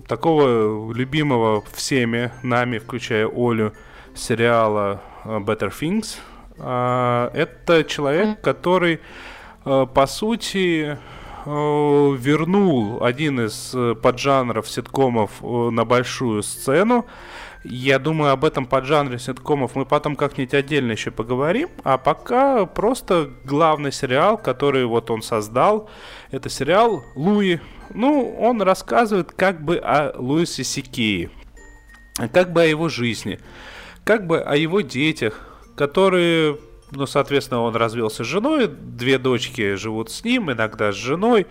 [0.07, 3.73] такого любимого всеми нами, включая Олю,
[4.15, 6.17] сериала э, Better Things.
[6.57, 8.99] А, это человек, который,
[9.63, 10.97] по сути,
[11.43, 17.07] Э, вернул один из э, поджанров ситкомов э, на большую сцену.
[17.63, 21.69] Я думаю, об этом поджанре ситкомов мы потом как-нибудь отдельно еще поговорим.
[21.83, 25.89] А пока просто главный сериал, который вот он создал,
[26.31, 27.59] это сериал Луи.
[27.93, 31.29] Ну, он рассказывает как бы о Луисе Сикее,
[32.33, 33.39] как бы о его жизни,
[34.03, 36.57] как бы о его детях, которые
[36.91, 41.47] ну, соответственно, он развелся с женой, две дочки живут с ним, иногда с женой.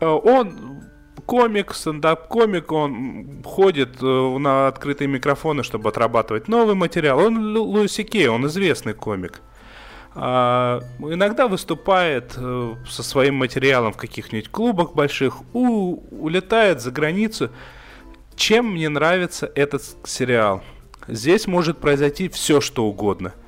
[0.00, 0.84] Э, он
[1.30, 7.20] комик, стендап-комик, он ходит э, на открытые микрофоны, чтобы отрабатывать новый материал.
[7.20, 9.40] Он Луиси Кей, он известный комик.
[10.16, 17.50] А, иногда выступает э, со своим материалом в каких-нибудь клубах больших, у, улетает за границу.
[18.34, 20.64] Чем мне нравится этот сериал?
[21.06, 23.34] Здесь может произойти все, что угодно–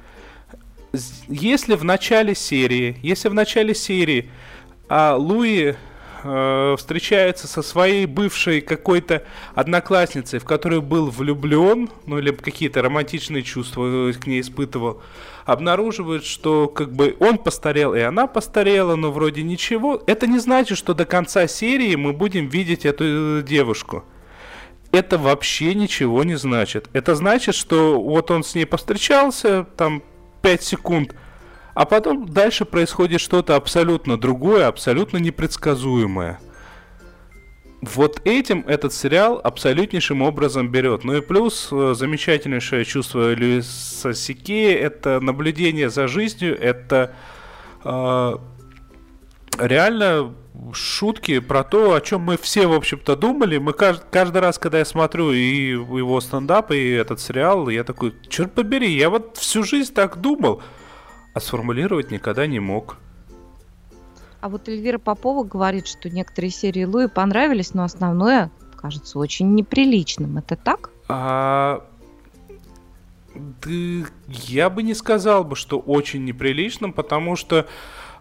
[1.27, 4.31] если в начале серии, если в начале серии
[4.91, 5.75] а, Луи
[6.23, 13.43] э, встречается со своей бывшей какой-то одноклассницей, в которую был влюблен, ну или какие-то романтичные
[13.43, 15.03] чувства э, к ней испытывал,
[15.45, 20.03] обнаруживает, что как бы он постарел и она постарела, но вроде ничего.
[20.07, 23.05] Это не значит, что до конца серии мы будем видеть эту
[23.41, 24.05] э, девушку.
[24.93, 26.89] Это вообще ничего не значит.
[26.93, 30.03] Это значит, что вот он с ней повстречался, там
[30.43, 31.15] 5 секунд.
[31.75, 36.39] А потом дальше происходит что-то абсолютно другое, абсолютно непредсказуемое.
[37.81, 41.03] Вот этим этот сериал абсолютнейшим образом берет.
[41.03, 47.13] Ну и плюс э, замечательнейшее чувство Люиса Сикея– это наблюдение за жизнью, это
[47.83, 48.37] э,
[49.59, 50.33] реально
[50.73, 53.59] шутки про то, о чем мы все, в общем-то, думали.
[53.59, 58.15] Мы каждый, каждый раз, когда я смотрю и его стендап, и этот сериал, я такой,
[58.29, 60.63] черт побери, я вот всю жизнь так думал,
[61.35, 62.97] а сформулировать никогда не мог.
[64.41, 70.39] А вот Эльвира Попова говорит, что некоторые серии Луи понравились, но основное кажется очень неприличным.
[70.39, 70.91] Это так?
[71.09, 71.85] А,
[73.35, 77.67] да, я бы не сказал бы, что очень неприличным, потому что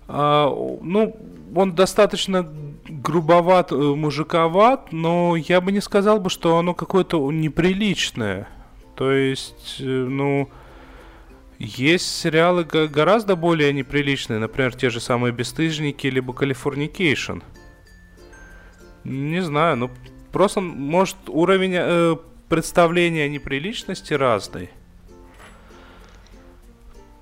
[0.08, 0.50] а,
[0.82, 1.16] ну,
[1.56, 2.48] он достаточно
[2.88, 8.48] грубоват, э, мужиковат, но я бы не сказал бы, что оно какое-то неприличное.
[8.96, 10.50] То есть, э, ну,
[11.64, 17.40] есть сериалы гораздо более неприличные, например, те же самые «Бесстыдники» либо «Californication».
[19.04, 19.92] Не знаю, ну,
[20.32, 22.16] Просто, может, уровень э,
[22.48, 24.70] представления неприличности разный.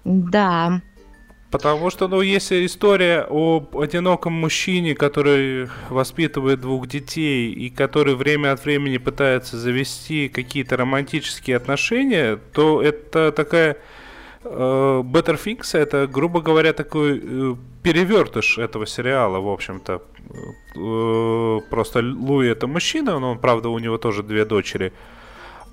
[0.04, 0.82] Да.
[1.50, 8.52] Потому что, ну, если история об одиноком мужчине, который воспитывает двух детей и который время
[8.52, 13.78] от времени пытается завести какие-то романтические отношения, то это такая...
[14.50, 20.02] Э, Better Things это, грубо говоря, такой э, перевертыш этого сериала, в общем-то.
[20.76, 24.92] Э, просто Луи это мужчина, но, правда, у него тоже две дочери.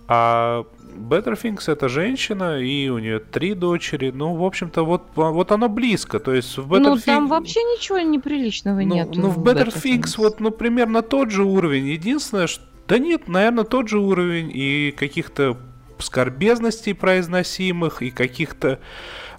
[0.08, 0.64] А
[0.96, 4.10] Better Things это женщина, и у нее три дочери.
[4.10, 6.18] Ну, в общем-то, вот, вот оно близко.
[6.18, 9.08] То есть в Better Ну, там вообще ничего неприличного ну, нет.
[9.14, 11.88] Ну, в Better, Better Things, Things вот, ну, примерно тот же уровень.
[11.88, 12.62] Единственное, что...
[12.88, 15.56] Да нет, наверное, тот же уровень и каких-то
[15.98, 18.80] скорбезностей произносимых, и каких-то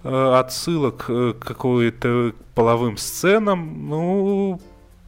[0.04, 3.90] э, отсылок э, к какой-то половым сценам.
[3.90, 4.62] Ну,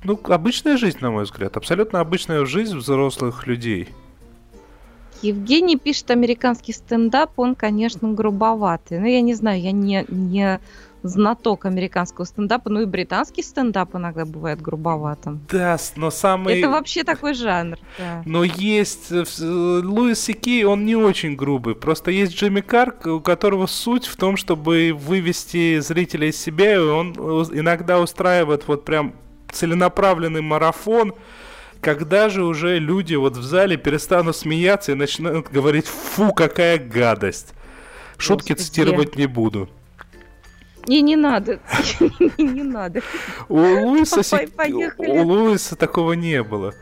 [0.03, 1.57] ну, обычная жизнь, на мой взгляд.
[1.57, 3.89] Абсолютно обычная жизнь взрослых людей.
[5.21, 8.99] Евгений пишет американский стендап, он, конечно, грубоватый.
[8.99, 10.59] Но я не знаю, я не, не
[11.03, 15.45] знаток американского стендапа, ну и британский стендап иногда бывает грубоватым.
[15.49, 16.59] Да, но самый...
[16.59, 18.21] Это вообще такой жанр, да.
[18.25, 19.11] Но есть...
[19.11, 21.75] Э, э, Луис Сикей, он не очень грубый.
[21.75, 26.79] Просто есть Джимми Карк, у которого суть в том, чтобы вывести зрителя из себя, и
[26.79, 29.13] он иногда устраивает вот прям
[29.51, 31.13] целенаправленный марафон,
[31.81, 37.53] когда же уже люди вот в зале перестанут смеяться и начнут говорить «фу, какая гадость».
[38.17, 38.67] Шутки Господи.
[38.67, 39.69] цитировать не буду.
[40.87, 41.59] Не, не надо.
[42.37, 43.01] Не надо.
[43.47, 44.21] У Луиса,
[44.97, 46.73] у Луиса такого не было.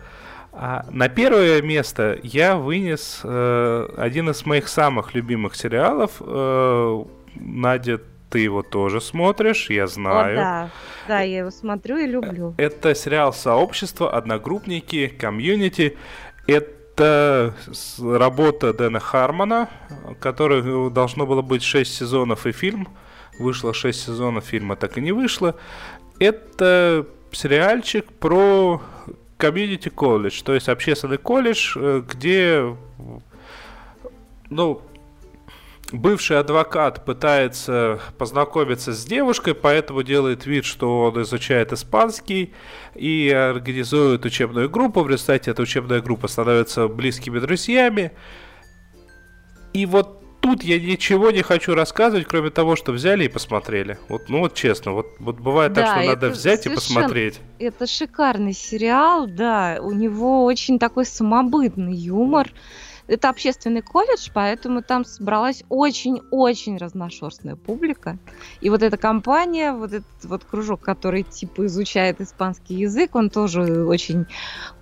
[0.60, 6.14] А на первое место я вынес э, один из моих самых любимых сериалов.
[6.20, 7.04] Э,
[7.36, 10.40] Надя ты его тоже смотришь, я знаю.
[10.40, 10.70] О, да,
[11.08, 12.56] да, я его смотрю и люблю.
[12.58, 15.98] Это сериал «Сообщество», «Одногруппники», «Community».
[16.48, 17.54] Это
[18.02, 19.70] работа Дэна Хармона,
[20.20, 22.88] который должно было быть 6 сезонов и фильм.
[23.40, 25.56] Вышло 6 сезонов, фильма так и не вышло.
[26.20, 28.82] Это сериальчик про
[29.38, 32.76] community college, то есть общественный колледж, э, где
[34.50, 34.82] ну,
[35.92, 42.54] бывший адвокат пытается познакомиться с девушкой, поэтому делает вид, что он изучает испанский
[42.96, 45.02] и организует учебную группу.
[45.02, 48.12] В результате эта учебная группа становится близкими друзьями.
[49.74, 53.98] И вот тут я ничего не хочу рассказывать, кроме того, что взяли и посмотрели.
[54.10, 57.40] Вот, ну вот честно, вот, вот бывает да, так, что надо взять и посмотреть.
[57.60, 59.80] Это шикарный сериал, да.
[59.82, 62.52] У него очень такой самобытный юмор.
[63.08, 68.18] Это общественный колледж, поэтому там собралась очень-очень разношерстная публика.
[68.60, 73.86] И вот эта компания, вот этот вот кружок, который типа изучает испанский язык, он тоже
[73.86, 74.26] очень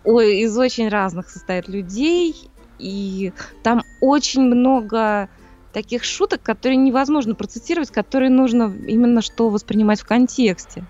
[0.03, 2.35] ой, из очень разных состоит людей.
[2.79, 3.31] И
[3.63, 5.29] там очень много
[5.75, 10.85] таких шуток, которые невозможно процитировать, которые нужно именно что воспринимать в контексте.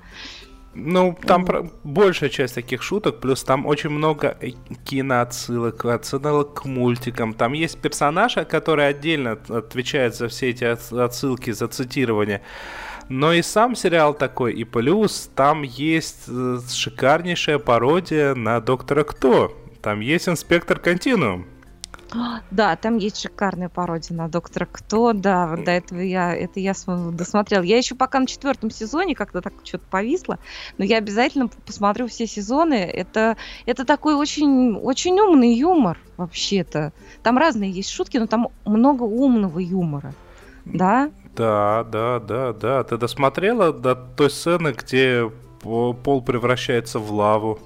[0.75, 1.71] Ну, там про...
[1.83, 4.49] большая часть таких шуток, плюс там очень много э,
[4.83, 7.33] киноотсылок, отсылок к мультикам.
[7.33, 12.41] Там есть персонаж, который отдельно отвечает за все эти отсылки, за цитирование.
[13.09, 19.51] Но и сам сериал такой, и плюс там есть э, шикарнейшая пародия на Доктора Кто.
[19.81, 21.47] Там есть инспектор Континуум.
[22.51, 26.73] Да, там есть шикарная пародия на Доктора Кто, да, вот до этого я, это я
[27.11, 27.61] досмотрел.
[27.63, 30.39] Я еще пока на четвертом сезоне как-то так что-то повисло,
[30.77, 32.75] но я обязательно посмотрю все сезоны.
[32.75, 36.93] Это, это такой очень, очень умный юмор вообще-то.
[37.23, 40.13] Там разные есть шутки, но там много умного юмора,
[40.65, 41.11] да?
[41.35, 42.83] Да, да, да, да.
[42.83, 45.29] Ты досмотрела до той сцены, где
[45.61, 47.59] пол превращается в лаву?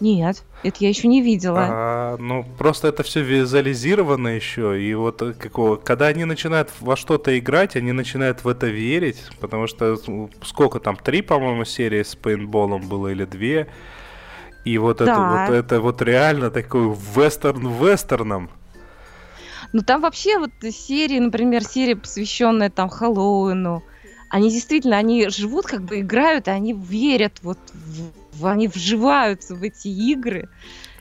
[0.00, 1.66] Нет, это я еще не видела.
[1.70, 4.82] А, ну, просто это все визуализировано еще.
[4.82, 9.22] И вот э, какого, когда они начинают во что-то играть, они начинают в это верить.
[9.40, 13.68] Потому что ну, сколько там, три, по-моему, серии с пейнтболом было или две.
[14.64, 15.04] И вот, да.
[15.04, 18.50] это, вот это вот реально такой вестерн вестерном.
[19.72, 23.82] Ну там вообще вот серии, например, серия, посвященная там Хэллоуину,
[24.30, 27.58] они действительно, они живут, как бы играют, и они верят вот
[28.32, 30.48] в они вживаются в эти игры.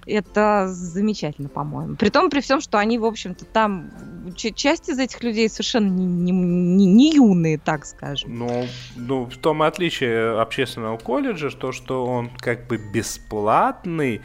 [0.05, 1.95] Это замечательно, по-моему.
[1.95, 3.91] При том, при всем, что они, в общем-то, там
[4.35, 8.35] часть из этих людей совершенно не, не, не, не юные, так скажем.
[8.35, 8.65] Ну,
[8.95, 14.21] ну, в том отличие общественного колледжа, то, что он как бы бесплатный,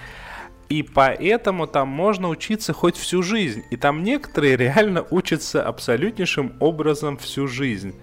[0.71, 3.63] и поэтому там можно учиться хоть всю жизнь.
[3.71, 7.95] И там некоторые реально учатся абсолютнейшим образом всю жизнь.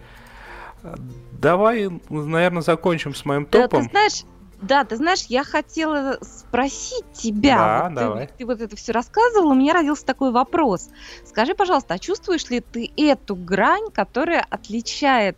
[1.39, 3.69] Давай, наверное, закончим с моим топом.
[3.69, 4.23] Да, ты знаешь,
[4.61, 7.57] Да, ты знаешь, я хотела спросить тебя.
[7.57, 8.27] Да, вот давай.
[8.27, 10.89] Ты, ты вот это все рассказывал, у меня родился такой вопрос.
[11.25, 15.37] Скажи, пожалуйста, а чувствуешь ли ты эту грань, которая отличает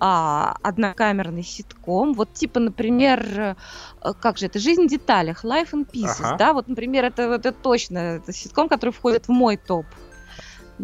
[0.00, 2.12] а, однокамерный ситком?
[2.14, 3.20] Вот типа, например,
[4.02, 6.36] э, как же это, «Жизнь в деталях», «Life in Pieces», Ага.
[6.36, 6.52] да?
[6.52, 9.86] Вот, например, это, это точно это ситком, который входит в мой топ.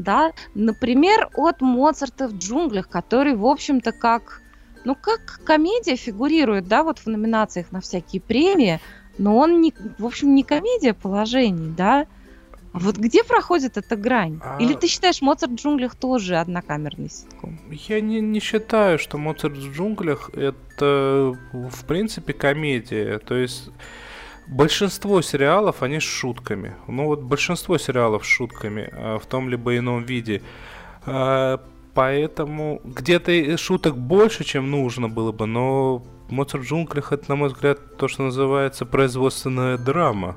[0.02, 4.42] Да, например, от Моцарта в джунглях, который, в общем-то, как,
[4.84, 8.80] ну, как комедия фигурирует, да, вот в номинациях на всякие премии,
[9.18, 12.06] но он, не, в общем, не комедия положений, да.
[12.72, 14.38] А вот где проходит эта грань?
[14.44, 17.58] А- Или ты считаешь, Моцарт в джунглях тоже однокамерный ситком?
[17.70, 23.18] Я не, не считаю, что Моцарт в джунглях это в принципе комедия.
[23.18, 23.70] То есть
[24.46, 26.76] большинство сериалов, они с шутками.
[26.86, 30.42] Ну вот большинство сериалов с шутками а, в том либо ином виде.
[31.04, 31.60] А,
[31.96, 37.48] Поэтому где-то шуток больше, чем нужно было бы, но Моцарт в джунглях это, на мой
[37.48, 40.36] взгляд, то, что называется производственная драма.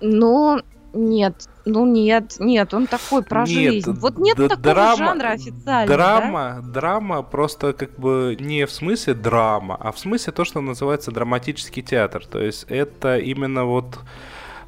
[0.00, 0.60] Ну,
[0.92, 3.92] нет, ну нет, нет, он такой про Нет, жизнь.
[3.92, 5.86] Вот нет д- такого драма- жанра официально, да?
[5.86, 11.10] Драма, драма просто как бы не в смысле драма, а в смысле то, что называется
[11.10, 12.24] драматический театр.
[12.26, 13.98] То есть это именно вот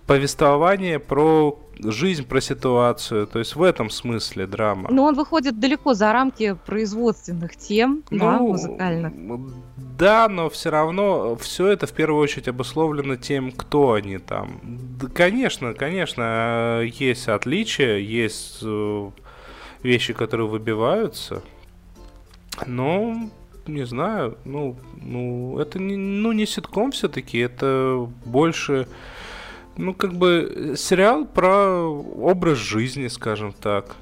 [0.06, 3.26] повествование про жизнь, про ситуацию.
[3.26, 4.88] То есть в этом смысле драма.
[4.90, 9.12] Но он выходит далеко за рамки производственных тем, да, Ну, музыкальных.
[10.02, 14.58] Да, но все равно все это в первую очередь обусловлено тем, кто они там.
[14.64, 19.10] Да, конечно, конечно, э, есть отличия, есть э,
[19.84, 21.44] вещи, которые выбиваются.
[22.66, 23.30] Но
[23.68, 28.88] не знаю, ну, ну это не, ну, не ситком все-таки, это больше,
[29.76, 33.94] ну, как бы сериал про образ жизни, скажем так.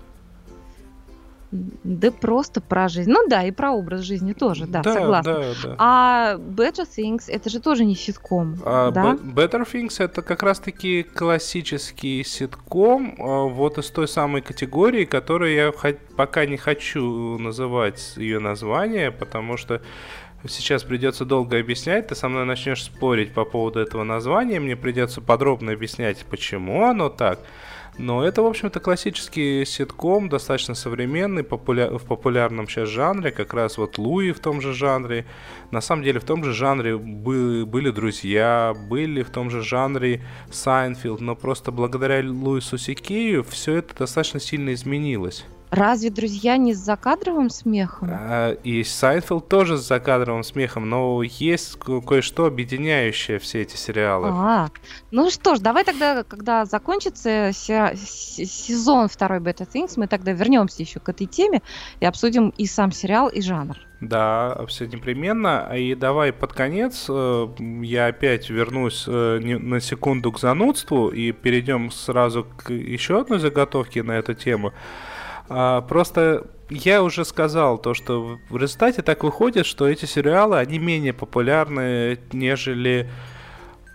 [1.50, 3.10] Да просто про жизнь.
[3.10, 5.34] Ну да, и про образ жизни тоже, да, согласна.
[5.34, 5.76] Да, да.
[5.78, 9.14] А Better Things это же тоже не ситком, А да?
[9.14, 15.52] Be- Better Things это как раз-таки классический ситком, а, вот из той самой категории, которую
[15.52, 15.72] я
[16.16, 19.82] пока не хочу называть ее название, потому что
[20.48, 25.20] сейчас придется долго объяснять, ты со мной начнешь спорить по поводу этого названия, мне придется
[25.20, 27.40] подробно объяснять, почему оно так.
[28.00, 33.76] Но это, в общем-то, классический ситком, достаточно современный, популя- в популярном сейчас жанре, как раз
[33.76, 35.26] вот Луи в том же жанре.
[35.70, 40.22] На самом деле в том же жанре бы- были «Друзья», были в том же жанре
[40.50, 45.44] «Seinfeld», но просто благодаря Луису Си Кею все это достаточно сильно изменилось.
[45.70, 48.08] Разве друзья не с закадровым смехом?
[48.12, 54.28] А, И Seinfeld тоже с закадровым смехом, но есть ко- кое-что объединяющее все эти сериалы.
[54.32, 54.68] А,
[55.12, 60.32] ну что ж, давай тогда, когда закончится се- се- сезон второй Better Things, мы тогда
[60.32, 61.62] вернемся еще к этой теме
[62.00, 63.76] и обсудим и сам сериал, и жанр.
[64.00, 65.70] Да, все непременно.
[65.76, 67.46] И давай под конец э,
[67.82, 73.38] я опять вернусь э, не- на секунду к занудству и перейдем сразу к еще одной
[73.38, 74.72] заготовке на эту тему.
[75.50, 80.78] А, Просто я уже сказал то, что в результате так выходит, что эти сериалы, они
[80.78, 83.10] менее популярны, нежели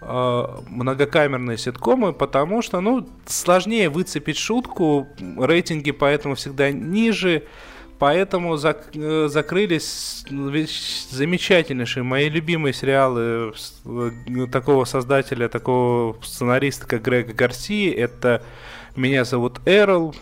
[0.01, 5.08] э, многокамерные ситкомы, потому что, ну, сложнее выцепить шутку,
[5.39, 7.43] рейтинги поэтому всегда ниже,
[7.99, 10.26] поэтому зак- э, закрылись
[11.10, 13.53] замечательнейшие мои любимые сериалы
[13.86, 14.12] э,
[14.51, 18.43] такого создателя, такого сценариста, как Грега Гарси, это
[18.97, 20.14] «Меня зовут Эрл»,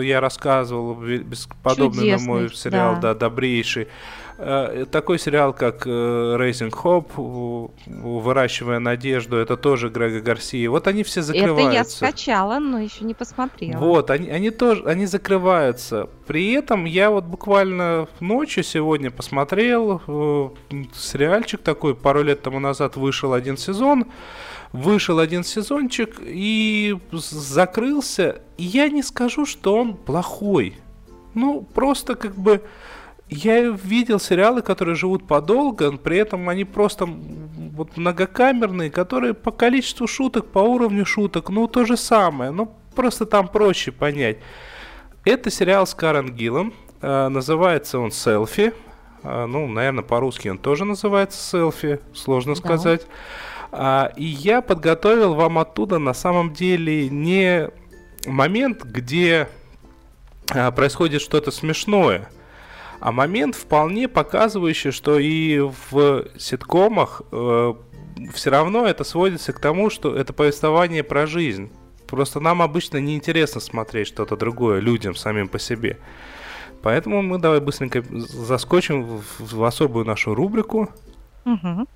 [0.00, 3.14] я рассказывал, бе- бесподобный на мой Чудесный, сериал, да.
[3.14, 3.88] да, добрейший.
[4.40, 7.70] Э, Такой сериал, как э, Hope, у-
[8.04, 10.68] у «Выращивая надежду», это тоже Грега Гарсии.
[10.68, 11.66] Вот они все закрываются.
[11.66, 13.78] Это я скачала, но еще не посмотрела.
[13.78, 16.08] Вот, они, они тоже, они закрываются.
[16.26, 20.48] При этом я вот буквально ночью сегодня посмотрел э,
[20.94, 24.06] сериальчик такой, пару лет тому назад вышел один сезон,
[24.72, 28.40] вышел один сезончик и закрылся.
[28.56, 30.74] И я не скажу, что он плохой.
[31.34, 32.62] Ну, просто как бы
[33.30, 40.06] я видел сериалы, которые живут подолго, при этом они просто вот многокамерные, которые по количеству
[40.06, 44.38] шуток, по уровню шуток, ну то же самое, ну просто там проще понять.
[45.24, 48.72] Это сериал с Карен Гиллом, э, называется он «Селфи»,
[49.22, 52.60] Э, ну, наверное, по-русски он тоже называется «Селфи», сложно Да.
[52.60, 53.06] сказать.
[53.70, 57.68] А, и я подготовил вам оттуда на самом деле не
[58.26, 59.48] момент, где
[60.50, 62.30] а, происходит что-то смешное,
[63.00, 70.14] а момент вполне показывающий, что и в ситкомах все равно это сводится к тому, что
[70.14, 71.70] это повествование про жизнь.
[72.06, 75.98] Просто нам обычно неинтересно смотреть что-то другое людям самим по себе.
[76.82, 80.88] Поэтому мы давай быстренько заскочим в, в особую нашу рубрику.
[81.44, 81.86] Угу.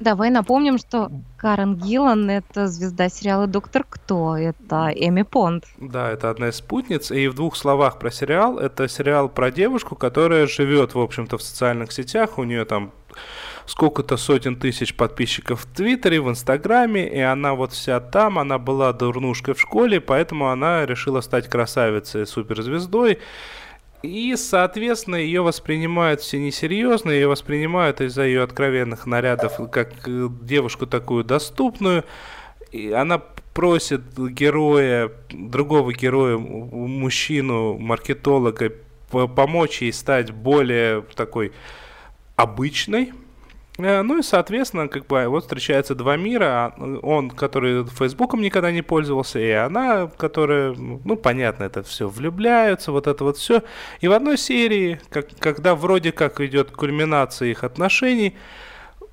[0.00, 5.64] Давай напомним, что Карен Гиллан– это звезда сериала «Доктор Кто», это Эми Понд.
[5.78, 7.10] Да, это одна из спутниц.
[7.10, 8.58] И в двух словах про сериал.
[8.58, 12.38] Это сериал про девушку, которая живет, в общем-то, в социальных сетях.
[12.38, 12.92] У нее там
[13.66, 18.92] сколько-то сотен тысяч подписчиков в Твиттере, в Инстаграме, и она вот вся там, она была
[18.92, 23.18] дурнушкой в школе, поэтому она решила стать красавицей, суперзвездой.
[24.02, 30.86] И, соответственно, ее воспринимают все несерьезно, ее воспринимают из-за ее откровенных нарядов как э, девушку
[30.86, 32.04] такую доступную.
[32.70, 38.72] И она просит героя, другого героя, мужчину, маркетолога,
[39.10, 41.52] помочь ей стать более такой
[42.36, 43.12] обычной,
[43.78, 46.74] ну и, соответственно, как бы вот встречаются два мира.
[47.02, 53.06] Он, который Фейсбуком никогда не пользовался, и она, которая, ну, понятно, это все влюбляются, вот
[53.06, 53.62] это вот все.
[54.00, 58.36] И в одной серии, как, когда вроде как идет кульминация их отношений,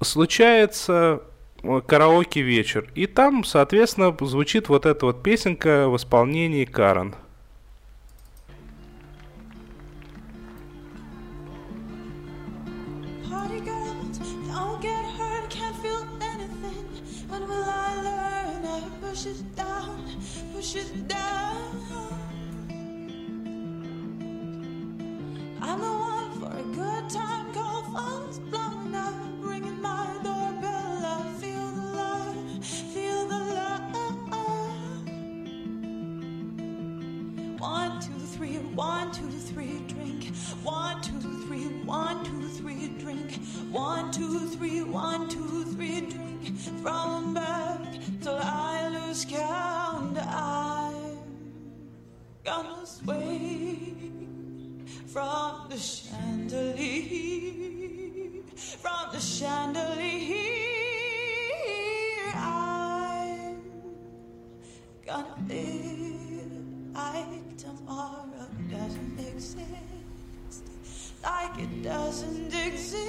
[0.01, 1.21] случается
[1.61, 2.89] э, караоке вечер.
[2.95, 7.13] И там, соответственно, звучит вот эта вот песенка в исполнении Карен.
[43.75, 50.17] One, two, three, one, two, three, drink from back till I lose count.
[50.17, 51.17] I'm
[52.45, 53.93] gonna sway
[55.07, 56.93] from the chandelier,
[58.55, 60.45] from the chandelier.
[62.33, 63.61] I'm
[65.05, 69.57] gonna live like tomorrow doesn't exist,
[71.25, 73.05] like it doesn't exist.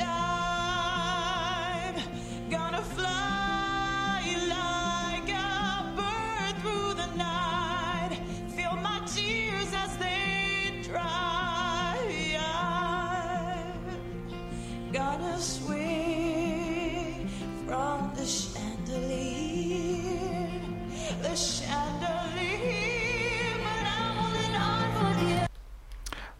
[0.00, 1.94] I'm
[2.50, 3.31] gonna fly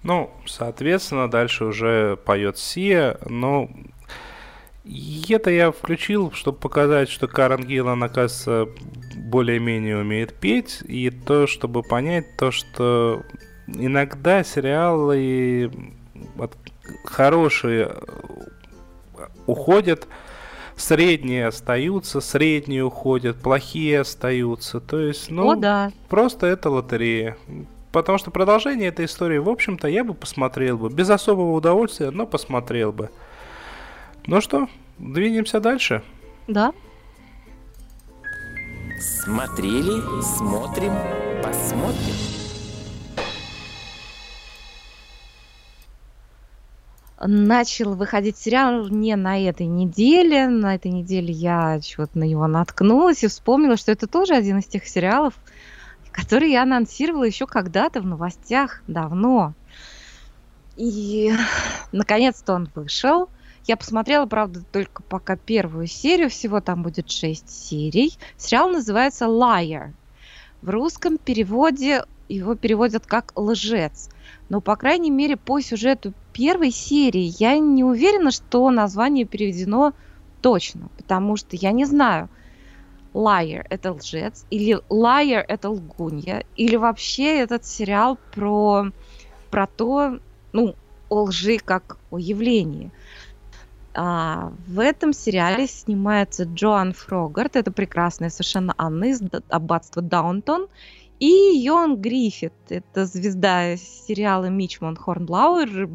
[0.02, 3.70] Ну, соответственно, дальше уже поет Сия, но
[5.28, 8.68] это я включил, чтобы показать, что Карен Гиллан, оказывается,
[9.16, 13.22] более-менее умеет петь, и то, чтобы понять то, что
[13.68, 15.70] иногда сериалы
[17.04, 17.94] хорошие
[19.46, 20.08] уходят,
[20.76, 24.80] средние остаются, средние уходят, плохие остаются.
[24.80, 25.92] То есть, ну, О, да.
[26.08, 27.36] просто это лотерея.
[27.92, 30.88] Потому что продолжение этой истории, в общем-то, я бы посмотрел бы.
[30.88, 33.10] Без особого удовольствия, но посмотрел бы.
[34.26, 34.68] Ну что,
[34.98, 36.02] двинемся дальше?
[36.48, 36.72] Да.
[38.98, 40.92] Смотрели, смотрим,
[41.42, 42.14] посмотрим.
[47.24, 50.48] Начал выходить сериал не на этой неделе.
[50.48, 54.66] На этой неделе я чего-то на него наткнулась и вспомнила, что это тоже один из
[54.66, 55.34] тех сериалов,
[56.12, 59.54] который я анонсировала еще когда-то в новостях давно.
[60.76, 61.32] И
[61.90, 63.28] наконец-то он вышел.
[63.66, 68.16] Я посмотрела, правда, только пока первую серию, всего там будет шесть серий.
[68.36, 69.92] Сериал называется Liar.
[70.60, 74.08] В русском переводе его переводят как лжец.
[74.48, 79.92] Но, по крайней мере, по сюжету первой серии я не уверена, что название переведено
[80.40, 82.28] точно, потому что я не знаю–
[83.14, 88.86] liar– это лжец, или liar– это лгунья, или вообще этот сериал про,
[89.50, 90.18] про то,
[90.52, 90.74] ну,
[91.08, 92.90] о лжи как о явлении.
[93.94, 100.68] А, в этом сериале снимается Джоан Фрогарт, это прекрасная совершенно Анна из аббатства Даунтон,
[101.20, 105.88] и Йон Гриффит, это звезда сериала Мичман Хорнблауэр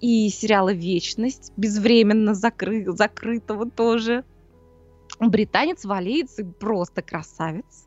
[0.00, 4.24] и сериала «Вечность», безвременно закры- закрытого тоже
[5.20, 7.86] британец, валиец и просто красавец.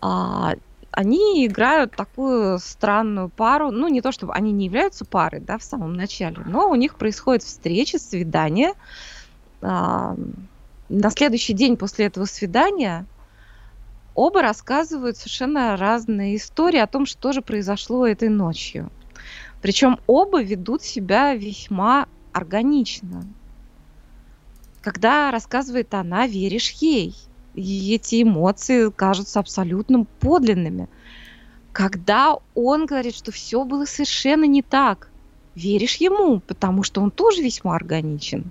[0.00, 0.54] А,
[0.90, 3.70] они играют такую странную пару.
[3.70, 6.96] Ну, не то чтобы они не являются парой, да, в самом начале, но у них
[6.96, 8.72] происходит встреча, свидание.
[9.62, 10.16] А,
[10.88, 13.06] на следующий день после этого свидания
[14.14, 18.90] оба рассказывают совершенно разные истории о том, что же произошло этой ночью.
[19.62, 23.24] Причем оба ведут себя весьма органично.
[24.80, 27.14] Когда рассказывает она, веришь ей.
[27.54, 30.88] И эти эмоции кажутся абсолютно подлинными.
[31.72, 35.10] Когда он говорит, что все было совершенно не так,
[35.54, 38.50] веришь ему, потому что он тоже весьма органичен.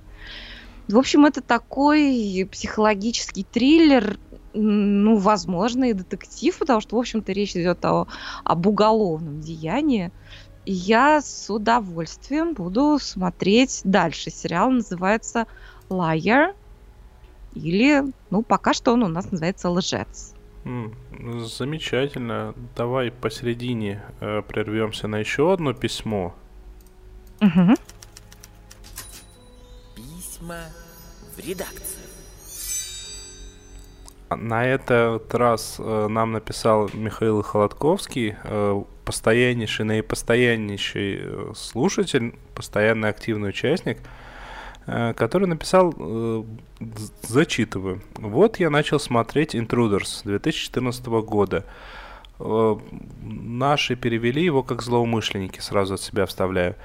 [0.87, 4.17] В общем, это такой психологический триллер,
[4.53, 8.07] ну, возможно, и детектив, потому что, в общем-то, речь идет о,
[8.43, 10.11] об уголовном деянии.
[10.65, 14.31] И я с удовольствием буду смотреть дальше.
[14.31, 15.45] Сериал называется
[15.89, 16.53] Liar.
[17.55, 20.33] Или, ну, пока что он у нас называется Лжец.
[21.39, 22.53] Замечательно.
[22.75, 26.35] Давай посередине э, прервемся на еще одно письмо.
[27.41, 27.75] Угу.
[29.95, 30.59] Письма
[31.35, 32.05] в редакцию.
[34.29, 43.49] На этот раз э, нам написал Михаил Холодковский, э, постояннейший, наипостояннейший э, слушатель, постоянный активный
[43.49, 44.01] участник, э,
[45.15, 46.43] который написал, э,
[47.21, 48.01] зачитываю.
[48.15, 51.65] Вот я начал смотреть Intruders 2014 года.
[52.39, 52.77] Э,
[53.21, 56.75] наши перевели его как злоумышленники, сразу от себя вставляю.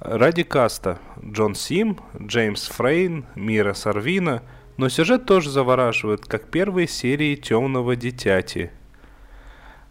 [0.00, 4.42] Ради каста Джон Сим, Джеймс Фрейн, Мира Сарвина,
[4.76, 8.70] но сюжет тоже завораживает, как первые серии «Темного дитяти».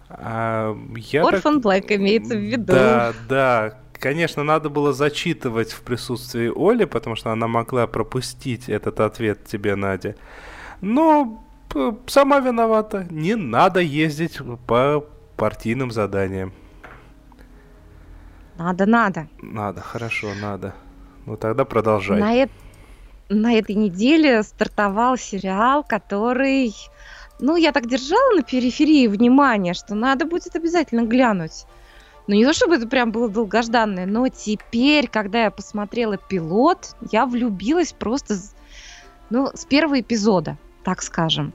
[0.08, 1.64] А, я Орфан так...
[1.64, 2.74] Блэк имеется в виду.
[2.74, 3.80] Да, да.
[4.00, 9.76] Конечно, надо было зачитывать в присутствии Оли, потому что она могла пропустить этот ответ тебе,
[9.76, 10.16] Надя.
[10.82, 11.44] Но
[12.08, 13.08] сама виновата.
[13.10, 15.06] Не надо ездить по
[15.38, 16.54] партийным заданиям.
[18.58, 19.28] Надо, надо.
[19.42, 20.74] Надо, хорошо, надо.
[21.26, 22.20] Ну тогда продолжай.
[22.20, 22.50] На, э-
[23.30, 26.74] на этой неделе стартовал сериал, который,
[27.40, 31.66] ну, я так держала на периферии внимания, что надо будет обязательно глянуть.
[32.28, 37.26] Ну, не то чтобы это прям было долгожданное, но теперь, когда я посмотрела пилот, я
[37.26, 38.36] влюбилась просто,
[39.30, 41.54] ну, с первого эпизода, так скажем.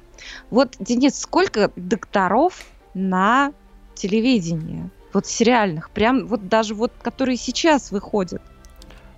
[0.51, 2.65] Вот, Денис, сколько докторов
[2.95, 3.53] на
[3.95, 4.91] телевидении?
[5.13, 8.43] вот сериальных, прям вот даже вот, которые сейчас выходят.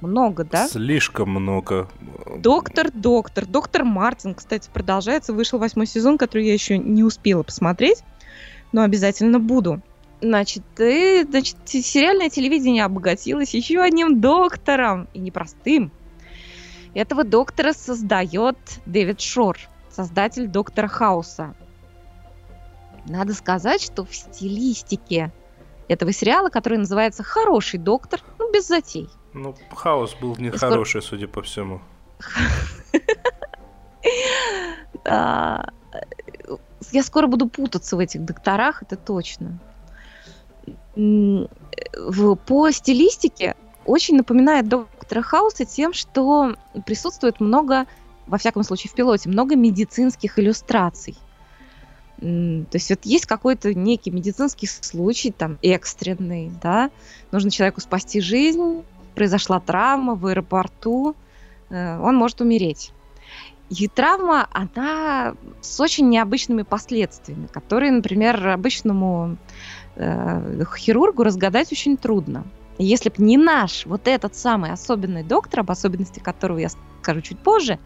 [0.01, 0.67] Много, да?
[0.67, 1.89] Слишком много.
[2.39, 5.33] Доктор, доктор, доктор Мартин, кстати, продолжается.
[5.33, 8.03] Вышел восьмой сезон, который я еще не успела посмотреть,
[8.73, 9.81] но обязательно буду.
[10.23, 15.91] Значит, и, значит, сериальное телевидение обогатилось еще одним доктором, и непростым.
[16.95, 18.57] Этого доктора создает
[18.87, 19.59] Дэвид Шор,
[19.91, 21.57] создатель доктора Хауса.
[23.09, 25.33] Надо сказать, что в стилистике
[25.89, 29.09] этого сериала, который называется «Хороший доктор», ну, без затей.
[29.33, 31.19] Ну, хаос был нехороший, скоро...
[31.19, 31.81] судя по всему.
[36.93, 39.59] Я скоро буду путаться в этих докторах, это точно.
[40.95, 46.55] По стилистике очень напоминает доктора Хауса тем, что
[46.87, 47.87] присутствует много,
[48.27, 51.17] во всяком случае в пилоте, много медицинских иллюстраций.
[52.21, 56.91] То есть вот есть какой-то некий медицинский случай, там, экстренный, да,
[57.33, 58.85] нужно человеку спасти жизнь,
[59.17, 61.17] произошла травма в аэропорту,
[61.69, 62.93] э, он может умереть.
[63.71, 69.37] И травма, она с очень необычными последствиями, которые, например, обычному
[69.97, 72.45] э, хирургу разгадать очень трудно.
[72.79, 76.69] Если бы не наш вот этот самый особенный доктор, об особенности которого я
[77.03, 77.79] скажу чуть позже,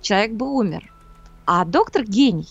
[0.00, 0.92] человек бы умер.
[1.46, 2.48] А доктор гений.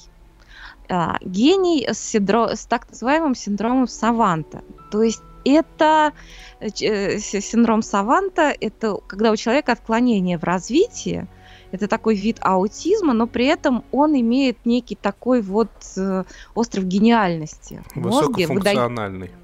[0.89, 2.55] А, гений с, синдро...
[2.55, 4.63] с так называемым синдромом Саванта.
[4.91, 6.13] То есть это
[6.59, 11.27] э, э, синдром Саванта, это когда у человека отклонение в развитии,
[11.71, 17.81] это такой вид аутизма, но при этом он имеет некий такой вот э, остров гениальности.
[17.95, 19.27] Высокофункциональный.
[19.27, 19.41] Выда...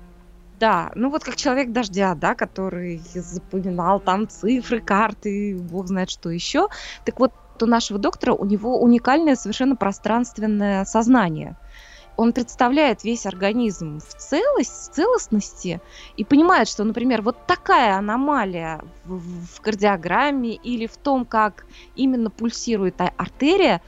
[0.60, 6.30] Да, ну вот как человек дождя, да, который запоминал там цифры, карты, бог знает что
[6.30, 6.68] еще.
[7.06, 11.58] Так вот, у нашего доктора у него уникальное совершенно пространственное сознание.
[12.18, 15.80] Он представляет весь организм в целость, целостности
[16.18, 22.32] и понимает, что, например, вот такая аномалия в, в кардиограмме или в том, как именно
[22.32, 23.84] пульсирует артерия,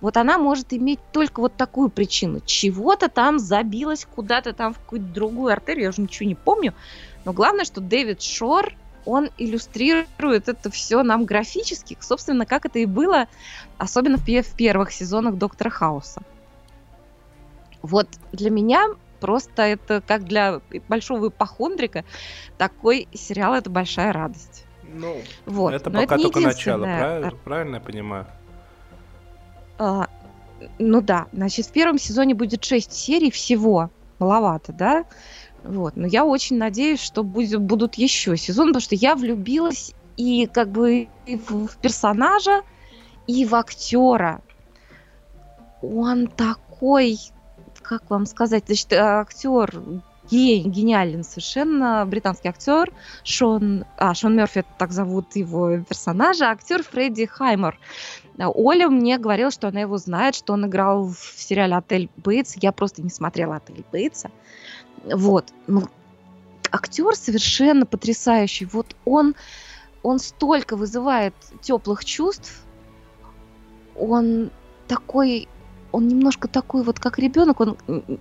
[0.00, 2.40] вот она может иметь только вот такую причину.
[2.44, 6.72] Чего-то там забилось куда-то там в какую-то другую артерию, я уже ничего не помню.
[7.26, 8.72] Но главное, что Дэвид Шор
[9.04, 13.28] он иллюстрирует это все нам графически, собственно, как это и было,
[13.78, 16.22] особенно в, в первых сезонах Доктора Хауса.
[17.86, 18.86] Вот для меня
[19.20, 22.04] просто это как для большого ипохондрика
[22.58, 24.64] такой сериал это большая радость.
[24.92, 25.16] Ну,
[25.46, 25.74] вот.
[25.74, 28.26] это Но пока это только начало, правильно, правильно я понимаю?
[29.78, 30.08] А,
[30.78, 33.90] ну да, значит, в первом сезоне будет 6 серий всего.
[34.18, 35.04] Маловато, да?
[35.62, 35.96] Вот.
[35.96, 40.70] Но я очень надеюсь, что будет, будут еще сезоны, потому что я влюбилась и как
[40.70, 42.62] бы и в, в персонажа,
[43.26, 44.40] и в актера.
[45.82, 47.18] Он такой,
[47.86, 49.80] как вам сказать, значит, актер
[50.30, 57.26] ген, гениален совершенно, британский актер Шон, а, Шон Мерфи, так зовут его персонажа, актер Фредди
[57.26, 57.78] Хаймер.
[58.38, 62.56] Оля мне говорила, что она его знает, что он играл в сериале «Отель Бейтс».
[62.56, 64.30] Я просто не смотрела «Отель Бейтса».
[65.04, 65.52] Вот.
[65.66, 65.84] Ну,
[66.70, 68.66] актер совершенно потрясающий.
[68.66, 69.34] Вот он,
[70.02, 72.62] он столько вызывает теплых чувств.
[73.98, 74.50] Он
[74.86, 75.48] такой
[75.92, 77.76] он немножко такой вот как ребенок, он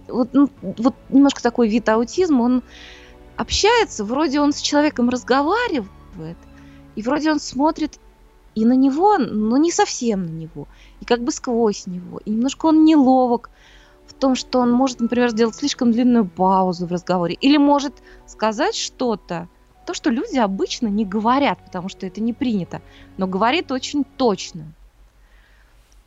[0.08, 2.64] вот, ну, вот немножко такой вид аутизма, он
[3.38, 6.38] общается, вроде он с человеком разговаривает,
[6.96, 8.00] и вроде он смотрит
[8.56, 10.68] и на него, но не совсем на него,
[11.02, 13.50] и как бы сквозь него, и немножко он неловок
[14.08, 17.94] в том, что он может, например, сделать слишком длинную паузу в разговоре, или может
[18.26, 19.50] сказать что-то,
[19.86, 22.82] то, что люди обычно не говорят, потому что это не принято,
[23.18, 24.74] но говорит очень точно.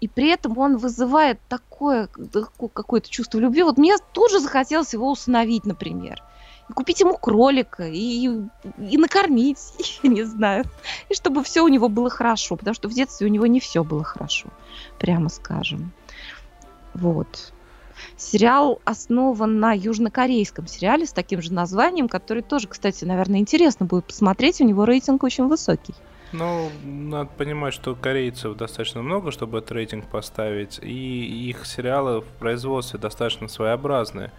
[0.01, 2.09] И при этом он вызывает такое
[2.72, 3.62] какое-то чувство любви.
[3.62, 6.22] Вот мне тоже захотелось его установить, например
[6.68, 8.28] и купить ему кролика, и,
[8.78, 9.59] и накормить,
[10.03, 10.64] я не знаю,
[11.09, 13.82] и чтобы все у него было хорошо, потому что в детстве у него не все
[13.84, 14.49] было хорошо,
[14.99, 15.92] прямо скажем.
[16.94, 17.53] Вот.
[18.16, 24.05] Сериал основан на южнокорейском сериале с таким же названием, который тоже, кстати, наверное, интересно будет
[24.05, 24.61] посмотреть.
[24.61, 25.94] У него рейтинг очень высокий.
[26.33, 32.26] Ну, надо понимать, что корейцев достаточно много, чтобы этот рейтинг поставить, и их сериалы в
[32.39, 34.31] производстве достаточно своеобразные.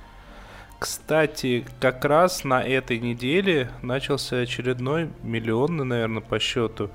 [0.78, 6.90] Кстати, как раз на этой неделе начался очередной миллионный, наверное, по счету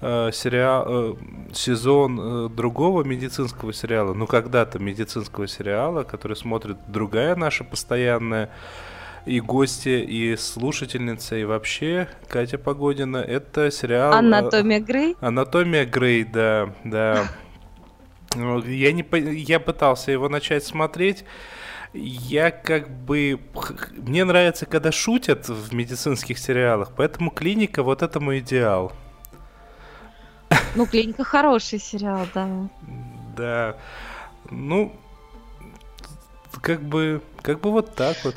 [0.00, 1.14] э, сериал, э,
[1.52, 8.50] сезон э, другого медицинского сериала, ну когда-то медицинского сериала, который смотрит другая наша постоянная
[9.24, 13.18] и гости, и слушательница, и вообще Катя Погодина.
[13.18, 14.12] Это сериал...
[14.12, 15.16] Анатомия Грей?
[15.20, 17.28] Анатомия Грей, да, да.
[18.34, 19.04] Я, не,
[19.40, 21.24] я пытался его начать смотреть,
[21.92, 23.38] я как бы...
[23.92, 28.92] Мне нравится, когда шутят в медицинских сериалах, поэтому «Клиника» вот этому идеал.
[30.74, 32.48] Ну, «Клиника» хороший сериал, да.
[33.36, 33.76] Да.
[34.50, 34.96] Ну,
[36.60, 38.36] как бы, как бы вот так вот.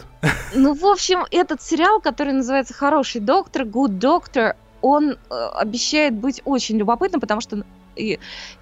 [0.54, 5.16] Ну, в общем, этот сериал, который называется «Хороший доктор», «Good Doctor», он э,
[5.54, 7.64] обещает быть очень любопытным, потому что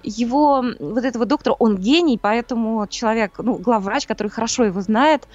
[0.02, 5.26] его, вот этого доктора, он гений, поэтому человек, ну, главврач, который хорошо его знает,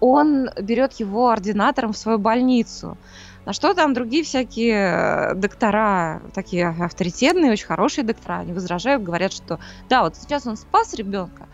[0.00, 2.96] он берет его ординатором в свою больницу.
[3.46, 9.60] На что там другие всякие доктора, такие авторитетные, очень хорошие доктора, они возражают, говорят, что
[9.88, 11.46] да, вот сейчас он спас ребенка,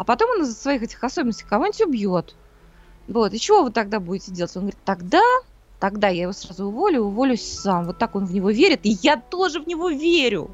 [0.00, 2.34] а потом он из-за своих этих особенностей кого-нибудь убьет.
[3.06, 4.56] Вот, и чего вы тогда будете делать?
[4.56, 5.20] Он говорит, тогда,
[5.78, 7.84] тогда я его сразу уволю, уволюсь сам.
[7.84, 10.50] Вот так он в него верит, и я тоже в него верю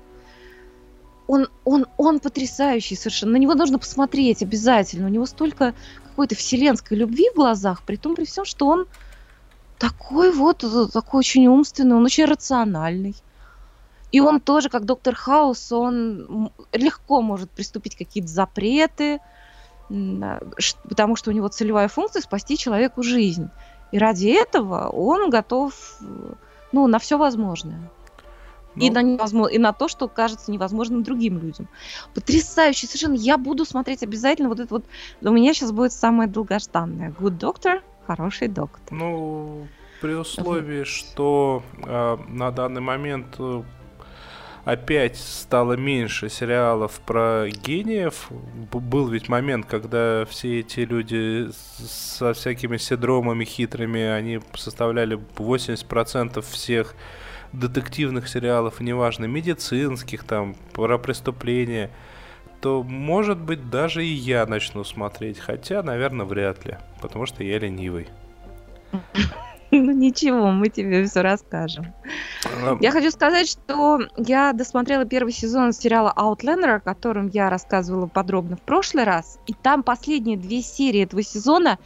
[1.28, 3.32] он, он, он потрясающий совершенно.
[3.32, 5.06] На него нужно посмотреть обязательно.
[5.06, 5.74] У него столько
[6.04, 8.86] какой-то вселенской любви в глазах, при том, при всем, что он
[9.78, 13.14] такой вот, такой очень умственный, он очень рациональный.
[14.12, 19.20] И он тоже, как доктор Хаус, он легко может приступить какие-то запреты,
[19.88, 23.48] потому что у него целевая функция спасти человеку жизнь.
[23.92, 25.74] И ради этого он готов
[26.72, 27.90] ну, на все возможное.
[28.74, 28.84] Ну...
[28.84, 31.68] И, на невозможно, и на то, что кажется невозможным другим людям.
[32.14, 33.14] Потрясающе совершенно.
[33.14, 34.84] Я буду смотреть обязательно вот это вот.
[35.22, 37.10] У меня сейчас будет самое долгожданное.
[37.18, 38.82] Good Doctor, хороший доктор.
[38.90, 39.66] Ну,
[40.00, 43.62] при условии, что э, на данный момент э,
[44.66, 48.28] опять стало меньше сериалов про гениев.
[48.72, 51.48] Был ведь момент, когда все эти люди
[51.78, 56.96] со всякими синдромами хитрыми, они составляли 80% всех
[57.52, 61.90] детективных сериалов, неважно, медицинских, там, про преступления,
[62.60, 65.38] то, может быть, даже и я начну смотреть.
[65.38, 68.08] Хотя, наверное, вряд ли, потому что я ленивый.
[69.86, 71.94] Ну ничего, мы тебе все расскажем.
[72.80, 78.56] Я хочу сказать, что я досмотрела первый сезон сериала Outlander, о котором я рассказывала подробно
[78.56, 79.38] в прошлый раз.
[79.46, 81.78] И там последние две серии этого сезона,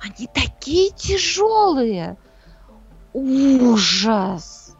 [0.00, 2.16] они такие тяжелые.
[3.12, 4.76] Ужас!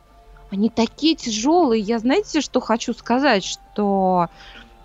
[0.51, 1.81] Они такие тяжелые.
[1.81, 4.29] Я знаете, что хочу сказать, что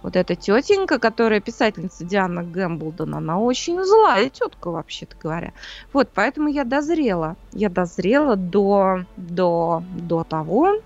[0.04, 5.54] вот эта тетенька, которая писательница Диана Гэмблдон, она очень злая тетка, вообще-то говоря.
[5.94, 7.36] Вот, поэтому я дозрела.
[7.52, 10.82] Я дозрела до, до, до того,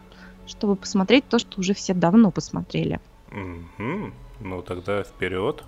[0.48, 3.00] чтобы посмотреть то, что уже все давно посмотрели.
[3.32, 4.12] Угу.
[4.42, 5.64] Ну тогда вперед.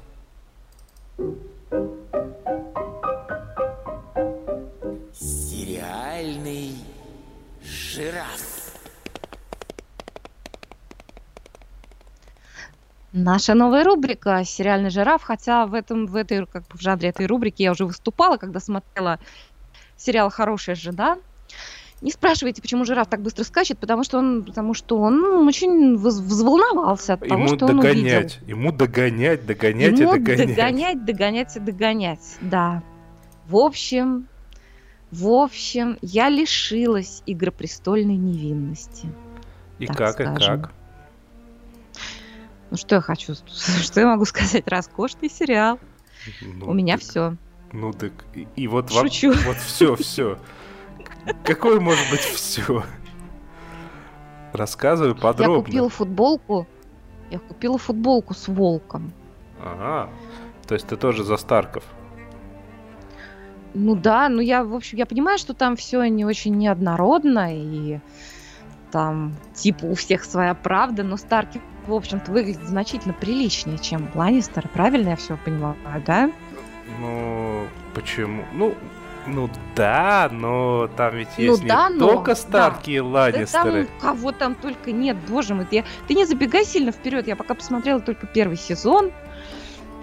[5.14, 6.76] Сериальный
[7.64, 8.63] жираф.
[13.14, 17.28] Наша новая рубрика «Сериальный жираф», хотя в, этом, в, этой, как бы в жанре этой
[17.28, 19.20] рубрики я уже выступала, когда смотрела
[19.96, 21.20] сериал «Хорошая жена».
[22.02, 27.14] Не спрашивайте, почему жираф так быстро скачет, потому что он, потому что он очень взволновался
[27.14, 28.48] от ему того, что догонять, он увидел.
[28.48, 30.48] Ему догонять, догонять Ему и догонять.
[30.48, 32.84] догонять, догонять и догонять, да.
[33.48, 34.28] В общем,
[35.12, 39.08] в общем, я лишилась игропрестольной невинности.
[39.78, 40.62] И как, и скажем.
[40.64, 40.74] как?
[42.74, 43.36] Ну что я хочу,
[43.84, 44.68] что я могу сказать?
[44.68, 45.80] Роскошный сериал.
[46.42, 47.36] Ну, У меня так- все.
[47.72, 49.32] Ну так, и, и вот, во- Шучу.
[49.46, 50.40] вот все, все.
[51.44, 52.84] Какое может быть все?
[54.54, 55.64] Рассказывай Я подробно.
[55.64, 56.66] купила футболку.
[57.30, 59.14] Я купила футболку с волком.
[59.62, 60.10] Ага.
[60.68, 61.84] То есть ты тоже за Старков.
[63.76, 68.00] Ну да, ну я, в общем, я понимаю, что там все не очень неоднородно, и
[68.92, 74.70] там, типа, у всех своя правда, но Старки, в общем-то, выглядят значительно приличнее, чем Ланнистеры.
[74.70, 75.76] Правильно я все понимаю,
[76.06, 76.32] да?
[77.00, 78.44] Ну, почему?
[78.54, 78.76] Ну,
[79.26, 82.36] ну да, но там ведь Ну есть да, не но, только да.
[82.36, 83.86] Старки и Да Ланнистеры.
[83.86, 85.68] там кого там только нет, боже мой.
[85.72, 85.86] Я...
[86.08, 89.12] Ты не забегай сильно вперед, я пока посмотрела только первый сезон.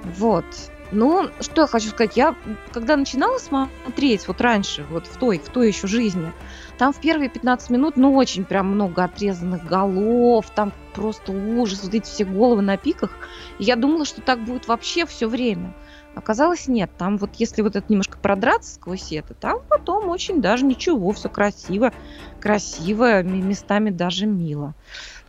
[0.03, 0.47] Вот.
[0.93, 2.35] Ну, что я хочу сказать, я
[2.73, 6.33] когда начинала смотреть, вот раньше, вот в той, в той еще жизни,
[6.79, 11.95] там в первые 15 минут, ну, очень прям много отрезанных голов, там просто ужас, вот
[11.95, 13.13] эти все головы на пиках.
[13.59, 15.75] И я думала, что так будет вообще все время.
[16.15, 16.91] Оказалось, нет.
[16.99, 21.29] Там вот если вот это немножко продраться сквозь это, там потом очень даже ничего, все
[21.29, 21.93] красиво,
[22.41, 24.75] красиво, местами даже мило.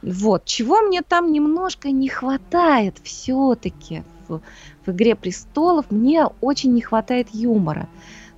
[0.01, 0.45] Вот.
[0.45, 4.41] Чего мне там немножко не хватает все-таки в,
[4.85, 7.87] в «Игре престолов», мне очень не хватает юмора.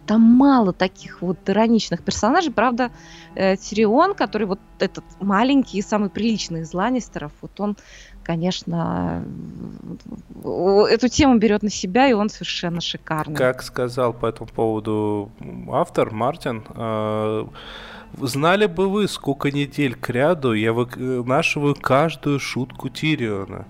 [0.06, 2.52] Там мало таких вот ироничных персонажей.
[2.52, 2.92] Правда,
[3.36, 7.78] э, Тирион, который вот этот маленький и самый приличный из Ланнистеров, вот он,
[8.22, 9.24] конечно,
[10.44, 13.36] э, эту тему берет на себя, и он совершенно шикарный.
[13.36, 15.32] Как сказал по этому поводу
[15.72, 17.46] автор Мартин, э,
[18.22, 23.66] знали бы вы, сколько недель к ряду я вынашиваю каждую шутку Тириона.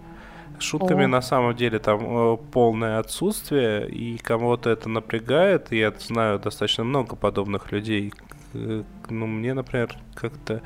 [0.64, 1.08] Шутками О.
[1.08, 2.00] на самом деле там
[2.34, 5.72] э, полное отсутствие, и кого-то это напрягает.
[5.72, 8.14] Я знаю достаточно много подобных людей.
[8.54, 10.62] Ну, мне, например, как-то...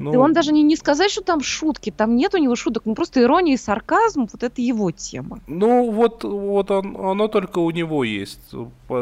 [0.00, 2.84] Ну, И он даже не, не сказать, что там шутки, там нет у него шуток,
[2.86, 5.40] ну просто ирония и сарказм, вот это его тема.
[5.48, 8.54] Ну, вот, вот он, оно только у него есть.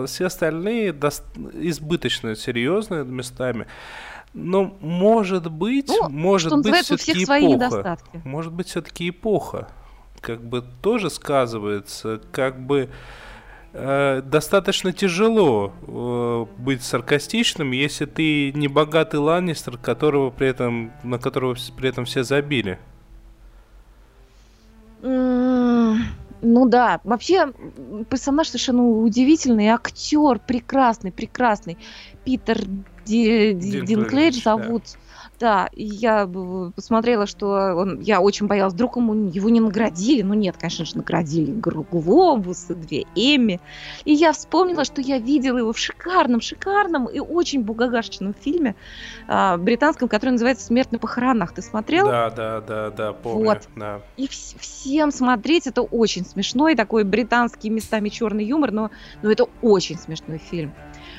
[0.07, 1.22] Все остальные дос-
[1.53, 3.66] избыточно серьезные местами.
[4.32, 7.99] Но может быть, Ну, может быть, все-таки эпоха.
[8.24, 9.68] Может быть, все-таки эпоха.
[10.27, 12.91] Как бы тоже сказывается, как бы
[13.72, 21.20] э, достаточно тяжело э, быть саркастичным, если ты не богатый Ланнистер, которого при этом, на
[21.20, 22.81] которого при этом все забили.
[25.01, 27.53] Ну да, вообще
[28.11, 31.79] персонаж совершенно удивительный, актер прекрасный, прекрасный.
[32.24, 32.59] Питер
[33.05, 34.81] Ди- Ди- Динклэйдж, Динклэйдж да.
[35.39, 36.26] Да, и я
[36.74, 40.22] посмотрела, что он, я очень боялась, вдруг ему, его не наградили.
[40.22, 43.61] Ну нет, конечно же, наградили Гр- Глобусы, две Эмми.
[44.05, 48.76] И я вспомнила, что я видела его в шикарном, шикарном и очень бугагашечном фильме
[49.28, 51.53] а, британском, который называется «Смерть на похоронах».
[51.53, 52.07] Ты смотрел?
[52.07, 53.45] Да, да, да, да, помню.
[53.45, 53.68] Вот.
[53.76, 54.01] Да.
[54.16, 58.91] И вс- всем смотреть это очень смешной, такой британский местами черный юмор, но,
[59.22, 60.72] но это очень смешной фильм.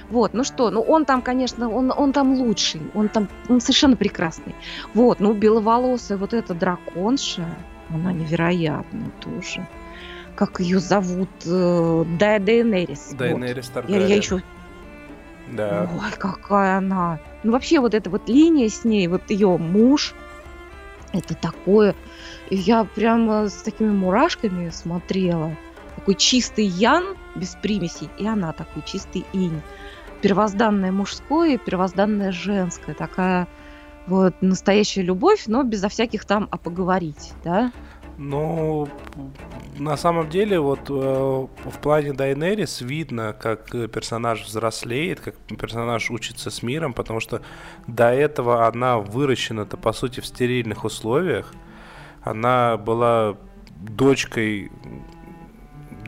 [0.10, 3.97] Вот, ну что, ну он там, конечно, он, он там лучший, он там он совершенно
[3.97, 4.55] прекрасный.
[4.93, 7.45] Вот, ну беловолосая вот эта драконша,
[7.89, 9.68] она невероятная тоже.
[10.36, 11.30] Как ее зовут?
[11.45, 13.08] Э, Да, Дейенерис.
[13.10, 13.18] вот.
[13.18, 14.41] Дайнерис Я, я еще
[15.51, 15.89] Да.
[15.91, 17.20] Ой, какая она.
[17.43, 20.14] Ну, вообще, вот эта вот линия с ней, вот ее муж,
[21.12, 21.95] это такое.
[22.49, 25.55] Я прямо с такими мурашками смотрела.
[25.95, 29.62] Такой чистый ян, без примесей, и она такой чистый инь.
[30.22, 32.95] Первозданное мужское и первозданное женское.
[32.95, 33.47] Такая
[34.07, 37.72] вот настоящая любовь, но безо всяких там «а поговорить», да?
[38.18, 38.89] Ну,
[39.78, 46.49] на самом деле, вот э, в плане Дайнерис видно, как персонаж взрослеет, как персонаж учится
[46.49, 47.41] с миром, потому что
[47.86, 51.53] до этого она выращена-то, по сути, в стерильных условиях.
[52.24, 53.38] Она была
[53.76, 54.72] дочкой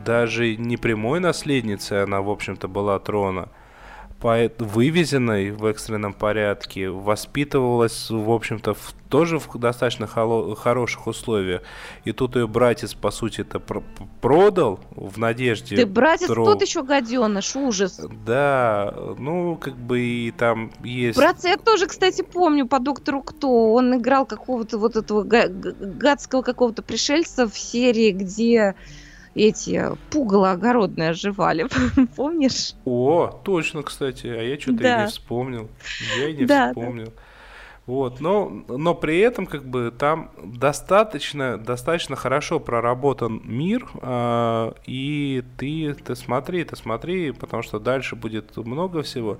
[0.04, 3.50] даже не прямой наследницей, она, в общем-то, была трона–
[4.22, 11.62] вывезенной в экстренном порядке, воспитывалась, в общем-то, в, тоже в достаточно холо- хороших условиях.
[12.04, 13.82] И тут ее братец, по сути, это пр-
[14.20, 15.76] продал в надежде.
[15.76, 16.44] Ты братец тро...
[16.44, 18.00] тот еще гаденыш, ужас.
[18.26, 21.18] Да, ну, как бы и там есть...
[21.18, 23.72] Братца я тоже, кстати, помню по доктору Кто.
[23.72, 28.74] Он играл какого-то вот этого гадского какого-то пришельца в серии, где
[29.34, 31.66] эти пугало огородные оживали,
[32.16, 32.74] помнишь?
[32.84, 35.00] О, точно, кстати, а я что-то да.
[35.00, 35.68] и не вспомнил.
[36.18, 37.06] Я и не да, вспомнил.
[37.06, 37.12] Да.
[37.86, 45.42] Вот, но, но при этом как бы там достаточно, достаточно хорошо проработан мир, э, и
[45.58, 49.38] ты, ты смотри, ты смотри, потому что дальше будет много всего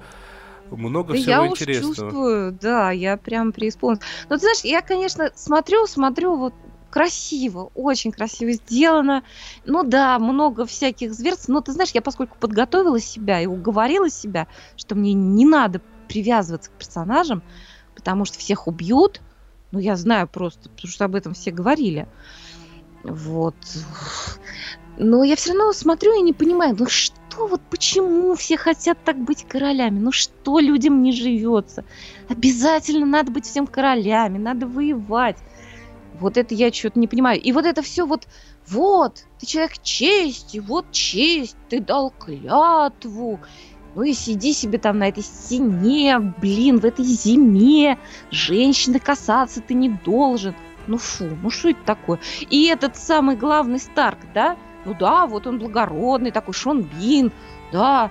[0.71, 1.91] много да всего я интересного.
[1.91, 4.05] Уж чувствую, да, я прям преисполнилась.
[4.29, 6.55] Но ты знаешь, я, конечно, смотрю, смотрю вот
[6.91, 9.23] красиво, очень красиво сделано.
[9.65, 14.49] Ну да, много всяких зверств, но ты знаешь, я поскольку подготовила себя и уговорила себя,
[14.77, 17.43] что мне не надо привязываться к персонажам,
[17.95, 19.23] потому что всех убьют,
[19.71, 22.09] ну я знаю просто, потому что об этом все говорили.
[23.03, 23.57] Вот.
[24.99, 29.17] Но я все равно смотрю и не понимаю, ну что вот почему все хотят так
[29.17, 29.99] быть королями?
[29.99, 31.85] Ну что людям не живется?
[32.29, 35.39] Обязательно надо быть всем королями, надо воевать.
[36.21, 37.41] Вот это я что-то не понимаю.
[37.41, 38.29] И вот это все вот,
[38.69, 43.41] вот, ты человек чести, вот честь, ты дал клятву.
[43.95, 47.99] Ну и сиди себе там на этой стене, блин, в этой зиме.
[48.31, 50.55] Женщины касаться ты не должен.
[50.87, 52.21] Ну фу, ну что это такое?
[52.51, 54.57] И этот самый главный Старк, да?
[54.85, 57.33] Ну да, вот он благородный такой, Шон Бин,
[57.73, 58.11] да.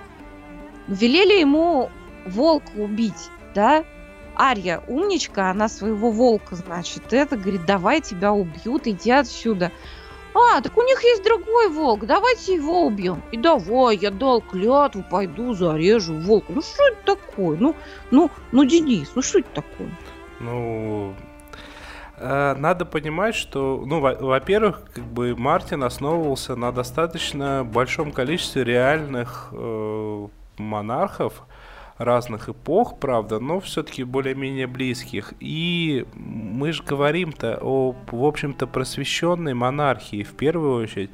[0.86, 1.90] Велели ему
[2.26, 3.84] волка убить, да?
[4.40, 9.70] Ария умничка, она своего волка, значит, это, говорит, давай тебя убьют, иди отсюда.
[10.32, 13.22] А, так у них есть другой волк, давайте его убьем.
[13.32, 16.52] И давай, я дал клятву, пойду зарежу волка.
[16.52, 17.58] Ну что это такое?
[17.58, 17.76] Ну,
[18.10, 19.90] ну, ну, Денис, ну что это такое?
[20.38, 21.14] Ну,
[22.16, 29.48] э, надо понимать, что, ну, во-первых, как бы Мартин основывался на достаточно большом количестве реальных
[29.52, 31.42] э, монархов,
[32.00, 35.34] разных эпох, правда, но все-таки более-менее близких.
[35.38, 41.10] И мы же говорим-то о, в общем-то, просвещенной монархии в первую очередь.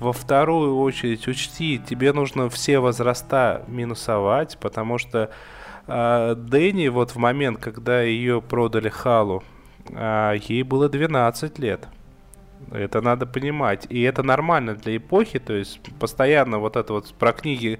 [0.00, 5.30] Во вторую очередь учти, тебе нужно все возраста минусовать, потому что
[5.86, 9.44] э, Дэнни вот в момент, когда ее продали Халу,
[9.90, 11.88] э, ей было 12 лет.
[12.70, 13.86] Это надо понимать.
[13.88, 17.78] И это нормально для эпохи, то есть постоянно вот это вот про книги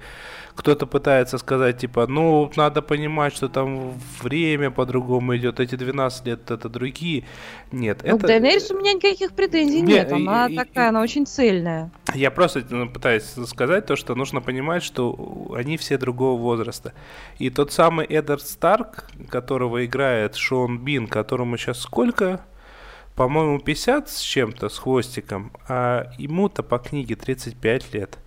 [0.54, 6.50] кто-то пытается сказать, типа, ну, надо понимать, что там время по-другому идет, эти 12 лет
[6.50, 7.24] это другие.
[7.70, 8.24] Нет, ну, это...
[8.24, 11.90] к Дайнерис у меня никаких претензий нет, нет она и, такая, и, она очень цельная.
[12.14, 16.92] Я просто ну, пытаюсь сказать то, что нужно понимать, что они все другого возраста.
[17.38, 22.44] И тот самый Эдард Старк, которого играет Шон Бин, которому сейчас сколько?
[23.16, 28.18] По-моему, 50 с чем-то, с хвостиком, а ему-то по книге 35 лет.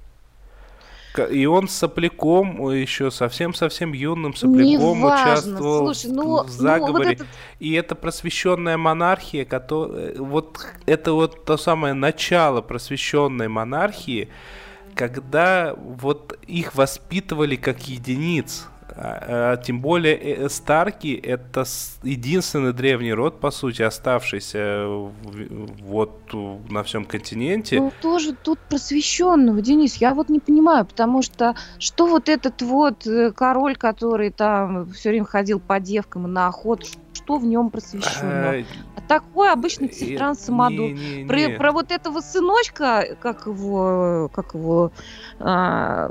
[1.31, 6.91] И он с сопляком, еще совсем-совсем юным сопляком участвовал Слушай, ну, в заговоре.
[6.91, 7.27] Ну, вот этот...
[7.59, 14.29] И это просвещенная монархия, которая, вот это вот то самое начало просвещенной монархии,
[14.93, 18.67] когда вот их воспитывали как единиц.
[18.97, 21.65] А, а, тем более э, Старки это
[22.03, 26.33] единственный древний род, по сути, оставшийся вот
[26.69, 27.79] на всем континенте.
[27.79, 33.05] Ну, тоже тут просвещенного, Денис, я вот не понимаю, потому что что вот этот вот
[33.05, 38.65] э, король, который там все время ходил по девкам на охоту, что в нем просвещенного?
[38.95, 40.95] А такой обычный Цитран Самаду.
[41.27, 44.91] Про, про вот этого сыночка, как его, как его,
[45.39, 46.09] а,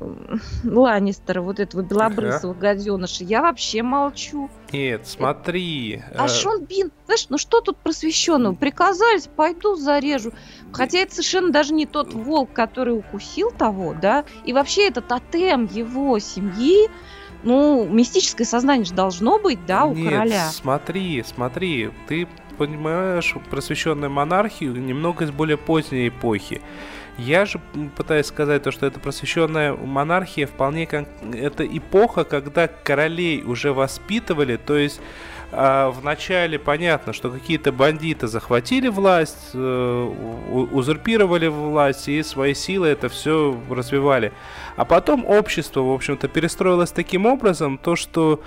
[0.64, 2.60] Ланнистера, вот этого белобрысого ага.
[2.60, 4.50] гаденыша, я вообще молчу.
[4.72, 6.02] Нет, смотри.
[6.16, 6.28] А э...
[6.28, 8.54] Шон Бин, знаешь, ну что тут просвещенного?
[8.54, 10.32] Приказали, пойду зарежу.
[10.72, 15.66] Хотя это совершенно даже не тот волк, который укусил того, да, и вообще это тотем
[15.66, 16.90] его семьи,
[17.44, 20.48] ну, мистическое сознание же должно быть, да, у Нет, короля.
[20.50, 22.26] Смотри, смотри, ты
[22.58, 26.60] понимаешь просвещенную монархию немного из более поздней эпохи.
[27.16, 27.60] Я же
[27.96, 31.06] пытаюсь сказать то, что это просвещенная монархия вполне как...
[31.32, 35.00] Это эпоха, когда королей уже воспитывали, то есть
[35.52, 40.12] а, вначале понятно, что какие-то бандиты захватили власть, э,
[40.72, 44.32] узурпировали власть и своей силой это все развивали.
[44.74, 48.40] А потом общество, в общем-то, перестроилось таким образом, то, что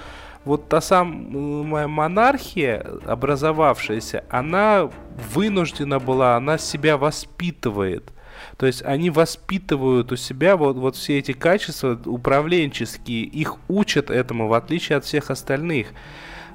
[0.43, 4.89] вот та самая монархия, образовавшаяся, она
[5.34, 8.11] вынуждена была, она себя воспитывает.
[8.58, 14.47] То есть они воспитывают у себя вот, вот все эти качества управленческие, их учат этому,
[14.47, 15.89] в отличие от всех остальных.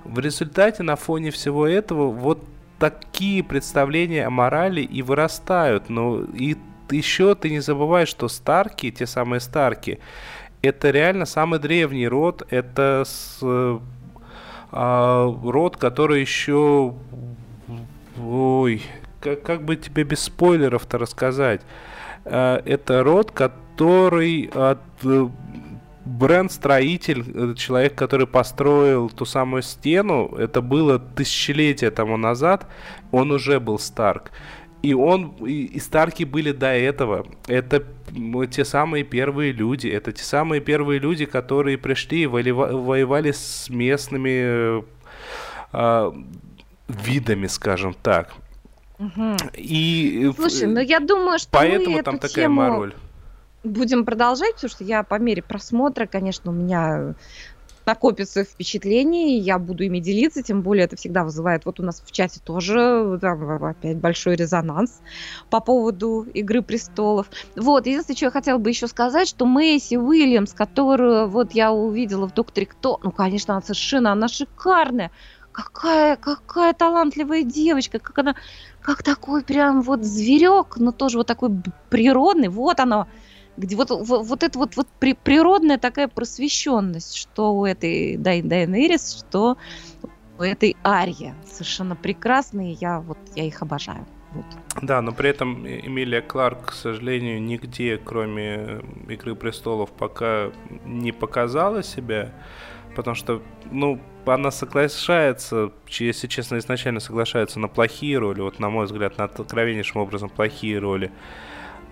[0.04, 2.44] В результате на фоне всего этого вот
[2.80, 5.88] такие представления о морали и вырастают.
[5.88, 6.56] Но и
[6.90, 10.00] еще ты не забывай, что Старки, те самые Старки,
[10.60, 12.42] это реально самый древний род.
[12.50, 13.38] Это с,
[14.72, 16.94] а, род, который еще...
[18.20, 18.82] Ой,
[19.22, 21.62] как, как бы тебе без спойлеров-то рассказать?
[22.24, 24.80] А, это род, который от
[26.04, 32.66] бренд-строитель, э, человек, который построил ту самую стену, это было тысячелетия тому назад,
[33.12, 34.32] он уже был Старк.
[34.82, 37.24] И он, и, и Старки были до этого.
[37.46, 37.84] Это
[38.50, 39.86] те самые первые люди.
[39.86, 44.82] Это те самые первые люди, которые пришли и воевали с местными
[45.72, 46.12] э,
[46.88, 48.34] видами, скажем так.
[49.02, 49.36] Угу.
[49.54, 52.54] И Слушай, ну я думаю, что поэтому мы там эту такая тему...
[52.54, 52.94] мороль
[53.64, 57.14] будем продолжать, потому что я по мере просмотра, конечно, у меня
[57.84, 62.12] накопится впечатлений, я буду ими делиться, тем более это всегда вызывает, вот у нас в
[62.12, 65.00] чате тоже там, опять большой резонанс
[65.50, 67.26] по поводу «Игры престолов».
[67.56, 72.28] Вот, единственное, что я хотела бы еще сказать, что Мэйси Уильямс, которую вот я увидела
[72.28, 75.10] в «Докторе Кто», ну, конечно, она совершенно, она шикарная,
[75.50, 78.36] какая, какая талантливая девочка, как она,
[78.82, 81.50] как такой прям вот зверек, но тоже вот такой
[81.88, 83.06] природный, вот она,
[83.56, 88.42] где вот, вот, вот это вот, вот при, природная такая просвещенность, что у этой Дай
[88.42, 89.56] Дайнерис, что
[90.38, 91.34] у этой Арьи.
[91.46, 94.06] Совершенно прекрасные, я, вот, я их обожаю.
[94.32, 94.46] Вот.
[94.80, 100.50] Да, но при этом Эмилия Кларк, к сожалению, нигде, кроме «Игры престолов», пока
[100.86, 102.32] не показала себя,
[102.94, 108.86] потому что, ну, она соглашается, если честно, изначально соглашается на плохие роли, вот, на мой
[108.86, 111.10] взгляд, на откровеннейшим образом плохие роли.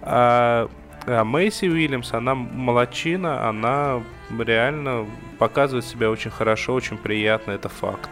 [0.03, 0.70] А
[1.07, 4.03] а Мэйси Уильямс, она молочина, она
[4.38, 5.07] реально
[5.38, 8.11] показывает себя очень хорошо, очень приятно, это факт.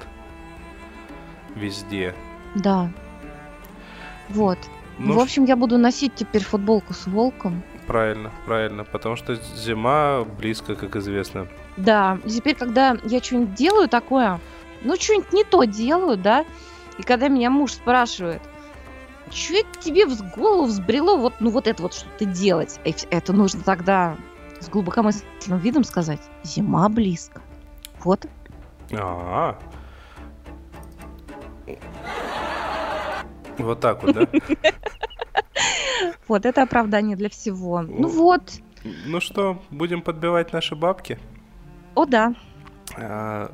[1.54, 2.14] Везде.
[2.54, 2.90] Да.
[4.30, 4.58] Вот.
[4.98, 7.62] Ну, в общем, я буду носить теперь футболку с волком.
[7.86, 11.46] Правильно, правильно, потому что зима близко, как известно.
[11.78, 14.40] Да, и теперь, когда я что-нибудь делаю такое,
[14.82, 16.44] ну, что-нибудь не то делаю, да,
[16.98, 18.42] и когда меня муж спрашивает,
[19.30, 22.80] что это тебе в голову взбрело вот, ну, вот это вот что-то делать?
[23.10, 24.16] Это нужно тогда
[24.60, 26.20] с глубокомысленным видом сказать.
[26.42, 27.40] Зима близко.
[28.02, 28.26] Вот.
[28.90, 29.56] А, -а,
[31.66, 31.78] -а.
[33.58, 34.26] Вот так вот, да?
[36.28, 37.80] Вот, это оправдание для всего.
[37.82, 38.42] Ну вот.
[39.06, 41.18] Ну что, будем подбивать наши бабки?
[41.94, 42.34] О, да.
[42.96, 43.52] А,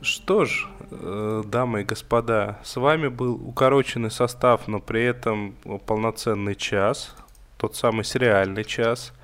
[0.00, 5.54] что ж, э, дамы и господа, с вами был укороченный состав, но при этом
[5.86, 7.14] полноценный час,
[7.56, 9.12] тот самый сериальный час–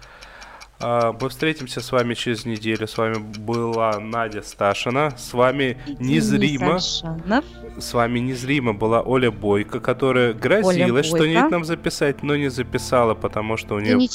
[0.81, 2.87] мы встретимся с вами через неделю.
[2.87, 5.13] С вами была Надя Сташина.
[5.17, 6.79] С вами незримо.
[6.79, 13.57] С вами незримо была Оля Бойко, которая грозилась что-нибудь нам записать, но не записала, потому
[13.57, 14.09] что у нее,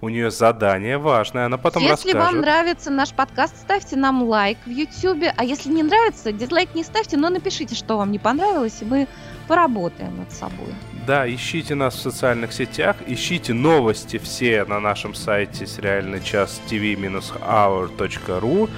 [0.00, 1.46] у нее задание важное.
[1.46, 2.32] Она потом если расскажет.
[2.32, 5.32] Вам нравится наш подкаст, ставьте нам лайк в YouTube.
[5.36, 9.08] А если не нравится, дизлайк не ставьте, но напишите, что вам не понравилось, и мы
[9.46, 10.74] поработаем над собой.
[11.08, 18.68] Да, ищите нас в социальных сетях, ищите новости все на нашем сайте сериальный час tv-hour.ru.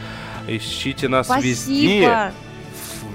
[0.47, 1.49] Ищите нас Спасибо.
[1.49, 2.33] везде.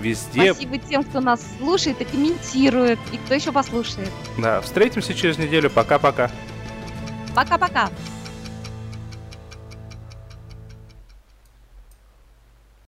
[0.02, 0.54] Везде.
[0.54, 4.12] Спасибо тем, кто нас слушает и комментирует, и кто еще послушает.
[4.38, 5.70] Да, встретимся через неделю.
[5.70, 6.30] Пока-пока.
[7.34, 7.90] Пока-пока.